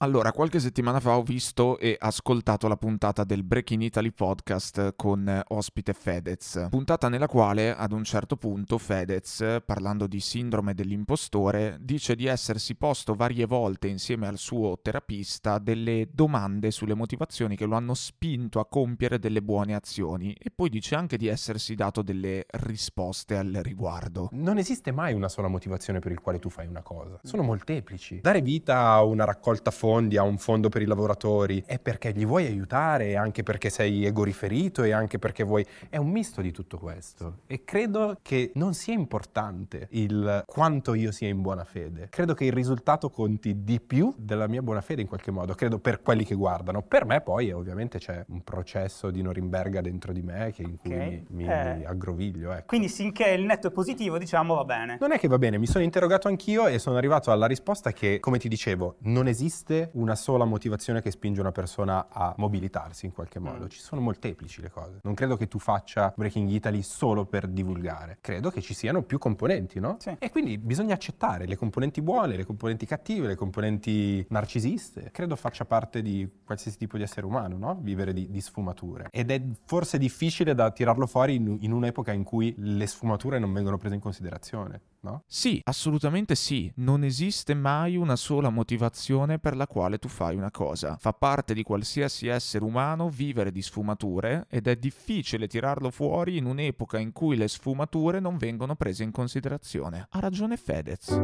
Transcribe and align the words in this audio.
Allora, 0.00 0.30
qualche 0.30 0.60
settimana 0.60 1.00
fa 1.00 1.16
ho 1.16 1.24
visto 1.24 1.76
e 1.76 1.96
ascoltato 1.98 2.68
la 2.68 2.76
puntata 2.76 3.24
del 3.24 3.42
Breaking 3.42 3.82
Italy 3.82 4.12
podcast 4.12 4.92
con 4.94 5.28
eh, 5.28 5.42
ospite 5.48 5.92
Fedez, 5.92 6.68
puntata 6.70 7.08
nella 7.08 7.26
quale 7.26 7.74
ad 7.74 7.90
un 7.90 8.04
certo 8.04 8.36
punto 8.36 8.78
Fedez, 8.78 9.58
parlando 9.66 10.06
di 10.06 10.20
sindrome 10.20 10.74
dell'impostore, 10.74 11.78
dice 11.80 12.14
di 12.14 12.26
essersi 12.26 12.76
posto 12.76 13.14
varie 13.16 13.44
volte 13.44 13.88
insieme 13.88 14.28
al 14.28 14.38
suo 14.38 14.78
terapista 14.80 15.58
delle 15.58 16.06
domande 16.12 16.70
sulle 16.70 16.94
motivazioni 16.94 17.56
che 17.56 17.66
lo 17.66 17.74
hanno 17.74 17.94
spinto 17.94 18.60
a 18.60 18.66
compiere 18.66 19.18
delle 19.18 19.42
buone 19.42 19.74
azioni 19.74 20.32
e 20.32 20.52
poi 20.54 20.68
dice 20.68 20.94
anche 20.94 21.16
di 21.16 21.26
essersi 21.26 21.74
dato 21.74 22.02
delle 22.02 22.46
risposte 22.50 23.36
al 23.36 23.58
riguardo. 23.64 24.28
Non 24.30 24.58
esiste 24.58 24.92
mai 24.92 25.12
una 25.12 25.28
sola 25.28 25.48
motivazione 25.48 25.98
per 25.98 26.12
il 26.12 26.20
quale 26.20 26.38
tu 26.38 26.50
fai 26.50 26.68
una 26.68 26.82
cosa, 26.82 27.18
sono 27.24 27.42
molteplici. 27.42 28.20
Dare 28.20 28.42
vita 28.42 28.92
a 28.92 29.02
una 29.02 29.24
raccolta 29.24 29.72
fondi 29.72 29.86
fondi, 29.88 30.18
a 30.18 30.22
un 30.22 30.36
fondo 30.36 30.68
per 30.68 30.82
i 30.82 30.84
lavoratori, 30.84 31.62
è 31.64 31.78
perché 31.78 32.12
gli 32.12 32.26
vuoi 32.26 32.44
aiutare, 32.44 33.16
anche 33.16 33.42
perché 33.42 33.70
sei 33.70 34.04
egoriferito 34.04 34.82
e 34.82 34.92
anche 34.92 35.18
perché 35.18 35.44
vuoi... 35.44 35.64
È 35.88 35.96
un 35.96 36.10
misto 36.10 36.42
di 36.42 36.52
tutto 36.52 36.76
questo. 36.76 37.38
E 37.46 37.64
credo 37.64 38.18
che 38.20 38.50
non 38.56 38.74
sia 38.74 38.92
importante 38.92 39.88
il 39.92 40.42
quanto 40.44 40.92
io 40.92 41.10
sia 41.10 41.28
in 41.28 41.40
buona 41.40 41.64
fede. 41.64 42.08
Credo 42.10 42.34
che 42.34 42.44
il 42.44 42.52
risultato 42.52 43.08
conti 43.08 43.64
di 43.64 43.80
più 43.80 44.12
della 44.18 44.46
mia 44.46 44.60
buona 44.60 44.82
fede 44.82 45.00
in 45.00 45.08
qualche 45.08 45.30
modo, 45.30 45.54
credo 45.54 45.78
per 45.78 46.02
quelli 46.02 46.26
che 46.26 46.34
guardano. 46.34 46.82
Per 46.82 47.06
me 47.06 47.22
poi 47.22 47.50
ovviamente 47.50 47.98
c'è 47.98 48.22
un 48.28 48.42
processo 48.42 49.10
di 49.10 49.22
Norimberga 49.22 49.80
dentro 49.80 50.12
di 50.12 50.20
me 50.20 50.52
che 50.54 50.62
in 50.64 50.76
cui 50.76 50.92
okay. 50.92 51.24
mi, 51.28 51.44
mi, 51.44 51.48
eh. 51.48 51.86
aggroviglio. 51.86 52.52
Ecco. 52.52 52.66
Quindi 52.66 52.90
finché 52.90 53.30
il 53.30 53.44
netto 53.44 53.68
è 53.68 53.70
positivo 53.70 54.18
diciamo 54.18 54.54
va 54.54 54.64
bene. 54.64 54.98
Non 55.00 55.12
è 55.12 55.18
che 55.18 55.28
va 55.28 55.38
bene, 55.38 55.56
mi 55.56 55.66
sono 55.66 55.82
interrogato 55.82 56.28
anch'io 56.28 56.66
e 56.66 56.78
sono 56.78 56.98
arrivato 56.98 57.30
alla 57.30 57.46
risposta 57.46 57.92
che, 57.92 58.20
come 58.20 58.36
ti 58.38 58.48
dicevo, 58.48 58.96
non 59.04 59.28
esiste 59.28 59.77
una 59.94 60.14
sola 60.14 60.44
motivazione 60.44 61.02
che 61.02 61.10
spinge 61.10 61.40
una 61.40 61.52
persona 61.52 62.08
a 62.10 62.34
mobilitarsi 62.36 63.06
in 63.06 63.12
qualche 63.12 63.38
modo. 63.38 63.64
Mm. 63.64 63.68
Ci 63.68 63.80
sono 63.80 64.00
molteplici 64.00 64.60
le 64.60 64.70
cose. 64.70 64.98
Non 65.02 65.14
credo 65.14 65.36
che 65.36 65.48
tu 65.48 65.58
faccia 65.58 66.12
Breaking 66.16 66.48
Italy 66.50 66.82
solo 66.82 67.26
per 67.26 67.46
divulgare. 67.46 68.18
Credo 68.20 68.50
che 68.50 68.60
ci 68.60 68.74
siano 68.74 69.02
più 69.02 69.18
componenti, 69.18 69.80
no? 69.80 69.96
Sì. 70.00 70.16
E 70.18 70.30
quindi 70.30 70.58
bisogna 70.58 70.94
accettare 70.94 71.46
le 71.46 71.56
componenti 71.56 72.02
buone, 72.02 72.36
le 72.36 72.44
componenti 72.44 72.86
cattive, 72.86 73.26
le 73.26 73.36
componenti 73.36 74.24
narcisiste. 74.30 75.10
Credo 75.12 75.36
faccia 75.36 75.64
parte 75.64 76.02
di 76.02 76.28
qualsiasi 76.44 76.76
tipo 76.78 76.96
di 76.96 77.02
essere 77.02 77.26
umano, 77.26 77.56
no? 77.56 77.78
Vivere 77.80 78.12
di, 78.12 78.30
di 78.30 78.40
sfumature. 78.40 79.08
Ed 79.10 79.30
è 79.30 79.42
forse 79.64 79.98
difficile 79.98 80.54
da 80.54 80.70
tirarlo 80.70 81.06
fuori 81.06 81.36
in, 81.36 81.58
in 81.60 81.72
un'epoca 81.72 82.12
in 82.12 82.24
cui 82.24 82.54
le 82.58 82.86
sfumature 82.86 83.38
non 83.38 83.52
vengono 83.52 83.78
prese 83.78 83.94
in 83.94 84.00
considerazione, 84.00 84.80
no? 85.00 85.22
Sì, 85.26 85.60
assolutamente 85.64 86.34
sì. 86.34 86.70
Non 86.76 87.04
esiste 87.04 87.54
mai 87.54 87.96
una 87.96 88.16
sola 88.16 88.50
motivazione 88.50 89.38
per 89.38 89.56
la 89.56 89.66
quale 89.68 89.98
tu 89.98 90.08
tu 90.08 90.08
fai 90.08 90.34
una 90.34 90.50
cosa. 90.50 90.96
Fa 90.98 91.12
parte 91.12 91.54
di 91.54 91.62
qualsiasi 91.62 92.26
essere 92.26 92.64
umano 92.64 93.10
vivere 93.10 93.52
di 93.52 93.62
sfumature 93.62 94.46
ed 94.48 94.66
è 94.66 94.74
difficile 94.74 95.46
tirarlo 95.46 95.90
fuori 95.90 96.38
in 96.38 96.46
un'epoca 96.46 96.98
in 96.98 97.12
cui 97.12 97.36
le 97.36 97.46
sfumature 97.46 98.18
non 98.18 98.38
vengono 98.38 98.74
prese 98.74 99.04
in 99.04 99.12
considerazione. 99.12 100.06
Ha 100.10 100.18
ragione 100.18 100.56
Fedez. 100.56 101.20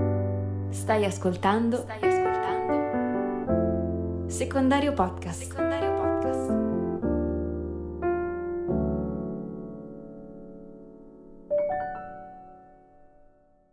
Stai 0.68 1.06
ascoltando? 1.06 1.78
Stai 1.78 1.98
ascoltando? 2.02 2.82
Secondario 4.28 4.92
podcast. 4.92 5.42
Secondario 5.42 5.73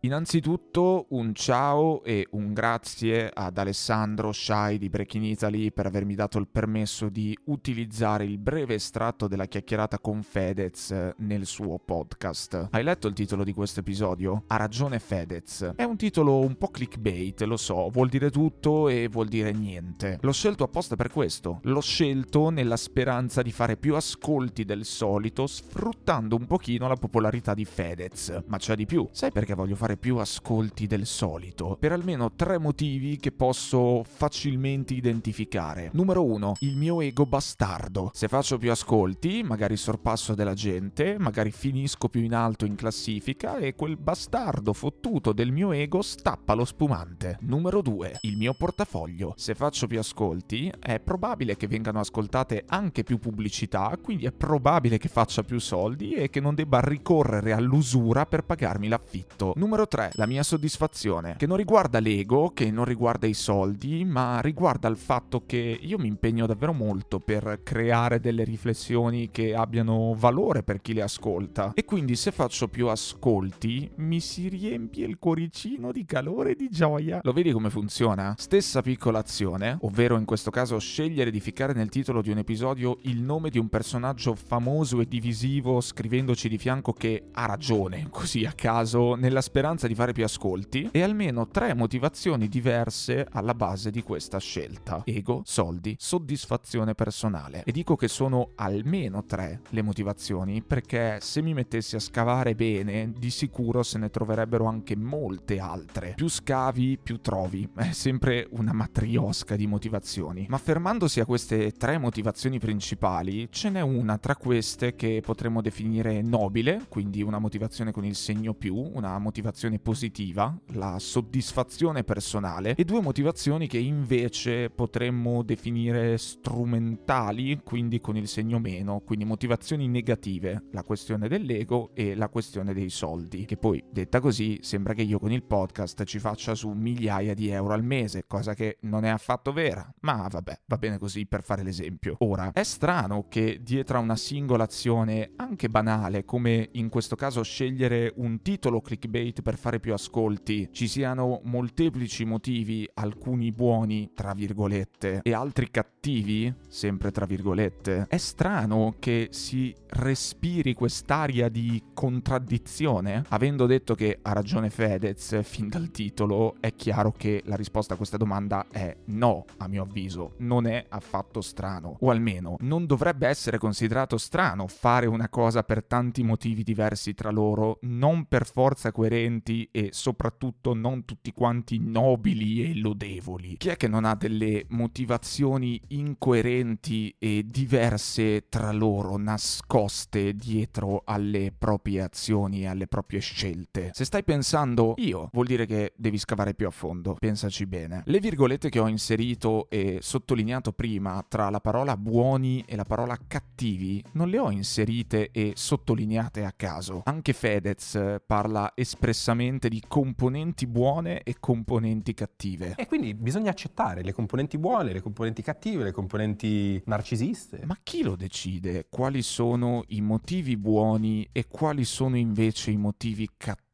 Innanzitutto 0.03 1.05
un 1.09 1.35
ciao 1.35 2.03
e 2.03 2.27
un 2.31 2.53
grazie 2.53 3.29
ad 3.31 3.59
Alessandro 3.59 4.31
Shai 4.31 4.79
di 4.79 4.89
Breaking 4.89 5.25
Italy 5.25 5.71
per 5.71 5.85
avermi 5.85 6.15
dato 6.15 6.39
il 6.39 6.47
permesso 6.47 7.07
di 7.07 7.37
utilizzare 7.45 8.23
il 8.23 8.39
breve 8.39 8.73
estratto 8.73 9.27
della 9.27 9.45
chiacchierata 9.45 9.99
con 9.99 10.23
Fedez 10.23 11.13
nel 11.17 11.45
suo 11.45 11.77
podcast. 11.77 12.69
Hai 12.71 12.83
letto 12.83 13.07
il 13.07 13.13
titolo 13.13 13.43
di 13.43 13.53
questo 13.53 13.81
episodio? 13.81 14.45
Ha 14.47 14.55
ragione 14.55 14.97
Fedez. 14.97 15.73
È 15.75 15.83
un 15.83 15.97
titolo 15.97 16.39
un 16.39 16.57
po' 16.57 16.69
clickbait, 16.69 17.39
lo 17.43 17.57
so, 17.57 17.87
vuol 17.91 18.09
dire 18.09 18.31
tutto 18.31 18.89
e 18.89 19.07
vuol 19.07 19.27
dire 19.27 19.51
niente. 19.51 20.17
L'ho 20.19 20.33
scelto 20.33 20.63
apposta 20.63 20.95
per 20.95 21.11
questo. 21.11 21.59
L'ho 21.61 21.79
scelto 21.81 22.49
nella 22.49 22.75
speranza 22.75 23.43
di 23.43 23.51
fare 23.51 23.77
più 23.77 23.93
ascolti 23.93 24.65
del 24.65 24.83
solito, 24.83 25.45
sfruttando 25.45 26.35
un 26.35 26.47
pochino 26.47 26.87
la 26.87 26.95
popolarità 26.95 27.53
di 27.53 27.65
Fedez. 27.65 28.41
Ma 28.47 28.57
c'è 28.57 28.73
di 28.73 28.87
più. 28.87 29.07
Sai 29.11 29.31
perché 29.31 29.53
voglio 29.53 29.75
fare 29.75 29.89
fare 29.91 29.97
più 29.97 30.17
ascolti 30.17 30.87
del 30.87 31.05
solito, 31.05 31.75
per 31.79 31.91
almeno 31.91 32.31
tre 32.35 32.57
motivi 32.57 33.17
che 33.17 33.31
posso 33.31 34.03
facilmente 34.03 34.93
identificare. 34.93 35.89
Numero 35.93 36.23
uno, 36.23 36.53
il 36.59 36.77
mio 36.77 37.01
ego 37.01 37.25
bastardo. 37.25 38.11
Se 38.13 38.27
faccio 38.27 38.57
più 38.57 38.71
ascolti, 38.71 39.43
magari 39.43 39.75
sorpasso 39.75 40.33
della 40.35 40.53
gente, 40.53 41.17
magari 41.17 41.51
finisco 41.51 42.07
più 42.09 42.21
in 42.21 42.33
alto 42.33 42.65
in 42.65 42.75
classifica 42.75 43.57
e 43.57 43.75
quel 43.75 43.97
bastardo 43.97 44.73
fottuto 44.73 45.33
del 45.33 45.51
mio 45.51 45.71
ego 45.71 46.01
stappa 46.01 46.53
lo 46.53 46.65
spumante. 46.65 47.37
Numero 47.41 47.81
due, 47.81 48.17
il 48.21 48.37
mio 48.37 48.53
portafoglio. 48.53 49.33
Se 49.35 49.55
faccio 49.55 49.87
più 49.87 49.99
ascolti, 49.99 50.71
è 50.79 50.99
probabile 50.99 51.57
che 51.57 51.67
vengano 51.67 51.99
ascoltate 51.99 52.63
anche 52.67 53.03
più 53.03 53.17
pubblicità, 53.17 53.97
quindi 54.01 54.25
è 54.25 54.31
probabile 54.31 54.97
che 54.97 55.09
faccia 55.09 55.43
più 55.43 55.59
soldi 55.59 56.13
e 56.13 56.29
che 56.29 56.39
non 56.39 56.55
debba 56.55 56.79
ricorrere 56.79 57.51
all'usura 57.51 58.25
per 58.25 58.43
pagarmi 58.43 58.87
l'affitto. 58.87 59.53
Numero 59.55 59.80
Numero 59.81 59.87
3, 59.87 60.11
la 60.13 60.27
mia 60.27 60.43
soddisfazione, 60.43 61.35
che 61.37 61.47
non 61.47 61.57
riguarda 61.57 61.99
l'ego, 61.99 62.51
che 62.53 62.69
non 62.69 62.85
riguarda 62.85 63.25
i 63.25 63.33
soldi, 63.33 64.05
ma 64.05 64.39
riguarda 64.39 64.87
il 64.87 64.97
fatto 64.97 65.43
che 65.45 65.79
io 65.81 65.97
mi 65.97 66.07
impegno 66.07 66.45
davvero 66.45 66.73
molto 66.73 67.19
per 67.19 67.61
creare 67.63 68.19
delle 68.19 68.43
riflessioni 68.43 69.31
che 69.31 69.55
abbiano 69.55 70.13
valore 70.15 70.61
per 70.61 70.81
chi 70.81 70.93
le 70.93 71.01
ascolta. 71.01 71.71
E 71.73 71.83
quindi 71.83 72.15
se 72.15 72.31
faccio 72.31 72.67
più 72.67 72.89
ascolti, 72.89 73.89
mi 73.95 74.19
si 74.19 74.49
riempie 74.49 75.05
il 75.05 75.17
cuoricino 75.17 75.91
di 75.91 76.05
calore 76.05 76.51
e 76.51 76.55
di 76.55 76.69
gioia. 76.69 77.19
Lo 77.23 77.33
vedi 77.33 77.51
come 77.51 77.71
funziona? 77.71 78.35
Stessa 78.37 78.81
piccola 78.81 79.19
azione, 79.19 79.77
ovvero 79.81 80.17
in 80.17 80.25
questo 80.25 80.51
caso 80.51 80.77
scegliere 80.77 81.31
di 81.31 81.39
ficcare 81.39 81.73
nel 81.73 81.89
titolo 81.89 82.21
di 82.21 82.29
un 82.29 82.37
episodio 82.37 82.99
il 83.03 83.21
nome 83.21 83.49
di 83.49 83.57
un 83.57 83.69
personaggio 83.69 84.35
famoso 84.35 85.01
e 85.01 85.07
divisivo 85.07 85.81
scrivendoci 85.81 86.47
di 86.49 86.59
fianco 86.59 86.93
che 86.93 87.29
ha 87.31 87.45
ragione, 87.47 88.07
così 88.11 88.45
a 88.45 88.51
caso, 88.51 89.15
nella 89.15 89.41
speranza 89.41 89.69
speranza 89.71 89.87
di 89.87 89.95
fare 89.95 90.11
più 90.11 90.23
ascolti 90.23 90.89
e 90.91 91.01
almeno 91.01 91.47
tre 91.47 91.73
motivazioni 91.73 92.47
diverse 92.47 93.25
alla 93.31 93.53
base 93.53 93.89
di 93.89 94.01
questa 94.01 94.37
scelta. 94.39 95.03
Ego, 95.05 95.41
soldi, 95.45 95.95
soddisfazione 95.97 96.93
personale. 96.93 97.63
E 97.63 97.71
dico 97.71 97.95
che 97.95 98.07
sono 98.07 98.49
almeno 98.55 99.23
tre 99.23 99.61
le 99.69 99.81
motivazioni 99.81 100.61
perché 100.61 101.19
se 101.21 101.41
mi 101.41 101.53
mettessi 101.53 101.95
a 101.95 101.99
scavare 101.99 102.55
bene 102.55 103.13
di 103.17 103.29
sicuro 103.29 103.83
se 103.83 103.97
ne 103.97 104.09
troverebbero 104.09 104.65
anche 104.65 104.95
molte 104.95 105.59
altre. 105.59 106.13
Più 106.15 106.27
scavi, 106.27 106.99
più 107.01 107.19
trovi. 107.21 107.69
È 107.73 107.91
sempre 107.91 108.47
una 108.51 108.73
matriosca 108.73 109.55
di 109.55 109.67
motivazioni. 109.67 110.47
Ma 110.49 110.57
fermandosi 110.57 111.19
a 111.19 111.25
queste 111.25 111.71
tre 111.71 111.97
motivazioni 111.97 112.59
principali, 112.59 113.47
ce 113.51 113.69
n'è 113.69 113.81
una 113.81 114.17
tra 114.17 114.35
queste 114.35 114.95
che 114.95 115.21
potremmo 115.23 115.61
definire 115.61 116.21
nobile, 116.21 116.85
quindi 116.89 117.21
una 117.21 117.39
motivazione 117.39 117.91
con 117.91 118.03
il 118.03 118.15
segno 118.15 118.53
più, 118.53 118.75
una 118.75 119.17
motivazione 119.19 119.59
motivazione 119.61 119.79
positiva, 119.79 120.59
la 120.73 120.97
soddisfazione 120.97 122.03
personale, 122.03 122.73
e 122.75 122.83
due 122.83 123.01
motivazioni 123.01 123.67
che 123.67 123.77
invece 123.77 124.69
potremmo 124.69 125.43
definire 125.43 126.17
strumentali, 126.17 127.59
quindi 127.63 127.99
con 127.99 128.17
il 128.17 128.27
segno 128.27 128.57
meno, 128.57 129.01
quindi 129.01 129.25
motivazioni 129.25 129.87
negative, 129.87 130.63
la 130.71 130.83
questione 130.83 131.27
dell'ego 131.27 131.91
e 131.93 132.15
la 132.15 132.29
questione 132.29 132.73
dei 132.73 132.89
soldi, 132.89 133.45
che 133.45 133.57
poi 133.57 133.83
detta 133.91 134.19
così 134.19 134.59
sembra 134.61 134.93
che 134.93 135.03
io 135.03 135.19
con 135.19 135.31
il 135.31 135.43
podcast 135.43 136.03
ci 136.05 136.17
faccia 136.17 136.55
su 136.55 136.69
migliaia 136.69 137.33
di 137.33 137.49
euro 137.49 137.73
al 137.73 137.83
mese, 137.83 138.23
cosa 138.25 138.53
che 138.55 138.77
non 138.81 139.05
è 139.05 139.09
affatto 139.09 139.51
vera, 139.51 139.93
ma 140.01 140.27
vabbè, 140.27 140.61
va 140.65 140.77
bene 140.77 140.97
così 140.97 141.27
per 141.27 141.43
fare 141.43 141.61
l'esempio. 141.61 142.15
Ora, 142.19 142.51
è 142.53 142.63
strano 142.63 143.27
che 143.27 143.59
dietro 143.61 143.97
a 143.97 144.01
una 144.01 144.15
singola 144.15 144.63
azione, 144.63 145.33
anche 145.35 145.69
banale, 145.69 146.25
come 146.25 146.69
in 146.73 146.89
questo 146.89 147.15
caso 147.15 147.43
scegliere 147.43 148.11
un 148.15 148.41
titolo 148.41 148.81
clickbait 148.81 149.41
per 149.41 149.50
fare 149.57 149.79
più 149.79 149.93
ascolti 149.93 150.69
ci 150.71 150.87
siano 150.87 151.41
molteplici 151.43 152.25
motivi, 152.25 152.89
alcuni 152.95 153.51
buoni, 153.51 154.11
tra 154.13 154.33
virgolette, 154.33 155.21
e 155.23 155.33
altri 155.33 155.69
cattivi, 155.71 156.53
sempre 156.67 157.11
tra 157.11 157.25
virgolette, 157.25 158.05
è 158.07 158.17
strano 158.17 158.95
che 158.99 159.29
si 159.31 159.73
respiri 159.89 160.73
quest'aria 160.73 161.49
di 161.49 161.81
contraddizione. 161.93 163.23
Avendo 163.29 163.65
detto 163.65 163.95
che 163.95 164.19
ha 164.21 164.33
ragione 164.33 164.69
Fedez 164.69 165.41
fin 165.43 165.69
dal 165.69 165.91
titolo, 165.91 166.55
è 166.59 166.73
chiaro 166.75 167.11
che 167.11 167.41
la 167.45 167.55
risposta 167.55 167.93
a 167.93 167.97
questa 167.97 168.17
domanda 168.17 168.67
è 168.71 168.95
no, 169.05 169.45
a 169.57 169.67
mio 169.67 169.83
avviso. 169.83 170.33
Non 170.37 170.67
è 170.67 170.85
affatto 170.89 171.41
strano. 171.41 171.97
O 171.99 172.09
almeno 172.09 172.55
non 172.59 172.85
dovrebbe 172.85 173.27
essere 173.27 173.57
considerato 173.57 174.17
strano 174.17 174.67
fare 174.67 175.05
una 175.07 175.29
cosa 175.29 175.63
per 175.63 175.83
tanti 175.83 176.23
motivi 176.23 176.63
diversi 176.63 177.13
tra 177.13 177.31
loro, 177.31 177.79
non 177.81 178.25
per 178.25 178.45
forza 178.45 178.91
coerenti 178.91 179.40
incoerenti 179.41 179.69
e 179.71 179.89
soprattutto 179.91 180.73
non 180.73 181.05
tutti 181.05 181.33
quanti 181.33 181.79
nobili 181.79 182.63
e 182.63 182.75
lodevoli. 182.75 183.57
Chi 183.57 183.69
è 183.69 183.77
che 183.77 183.87
non 183.87 184.05
ha 184.05 184.15
delle 184.15 184.65
motivazioni 184.69 185.81
incoerenti 185.87 187.15
e 187.17 187.43
diverse 187.45 188.47
tra 188.47 188.71
loro, 188.71 189.17
nascoste 189.17 190.33
dietro 190.33 191.01
alle 191.05 191.53
proprie 191.57 192.01
azioni 192.01 192.61
e 192.61 192.67
alle 192.67 192.87
proprie 192.87 193.19
scelte? 193.19 193.91
Se 193.93 194.05
stai 194.05 194.23
pensando 194.23 194.93
io, 194.97 195.29
vuol 195.31 195.47
dire 195.47 195.65
che 195.65 195.93
devi 195.95 196.17
scavare 196.17 196.53
più 196.53 196.67
a 196.67 196.71
fondo. 196.71 197.15
Pensaci 197.19 197.65
bene. 197.65 198.03
Le 198.05 198.19
virgolette 198.19 198.69
che 198.69 198.79
ho 198.79 198.87
inserito 198.87 199.69
e 199.69 199.99
sottolineato 200.01 200.71
prima 200.71 201.23
tra 201.27 201.49
la 201.49 201.59
parola 201.59 201.97
buoni 201.97 202.63
e 202.67 202.75
la 202.75 202.85
parola 202.85 203.17
cattivi 203.27 204.03
non 204.13 204.29
le 204.29 204.39
ho 204.39 204.51
inserite 204.51 205.31
e 205.31 205.53
sottolineate 205.55 206.43
a 206.43 206.53
caso. 206.55 207.01
Anche 207.05 207.33
Fedez 207.33 207.95
eh, 207.95 208.21
parla 208.25 208.71
espressamente 208.75 209.20
di 209.69 209.83
componenti 209.87 210.65
buone 210.65 211.21
e 211.21 211.35
componenti 211.39 212.13
cattive. 212.15 212.73
E 212.75 212.87
quindi 212.87 213.13
bisogna 213.13 213.51
accettare 213.51 214.01
le 214.01 214.13
componenti 214.13 214.57
buone, 214.57 214.93
le 214.93 215.01
componenti 215.01 215.43
cattive, 215.43 215.83
le 215.83 215.91
componenti 215.91 216.81
narcisiste. 216.85 217.61
Ma 217.65 217.77
chi 217.83 218.01
lo 218.01 218.15
decide 218.15 218.87
quali 218.89 219.21
sono 219.21 219.83
i 219.89 220.01
motivi 220.01 220.57
buoni 220.57 221.27
e 221.31 221.47
quali 221.47 221.85
sono 221.85 222.17
invece 222.17 222.71
i 222.71 222.77
motivi 222.77 223.29
cattivi? 223.37 223.70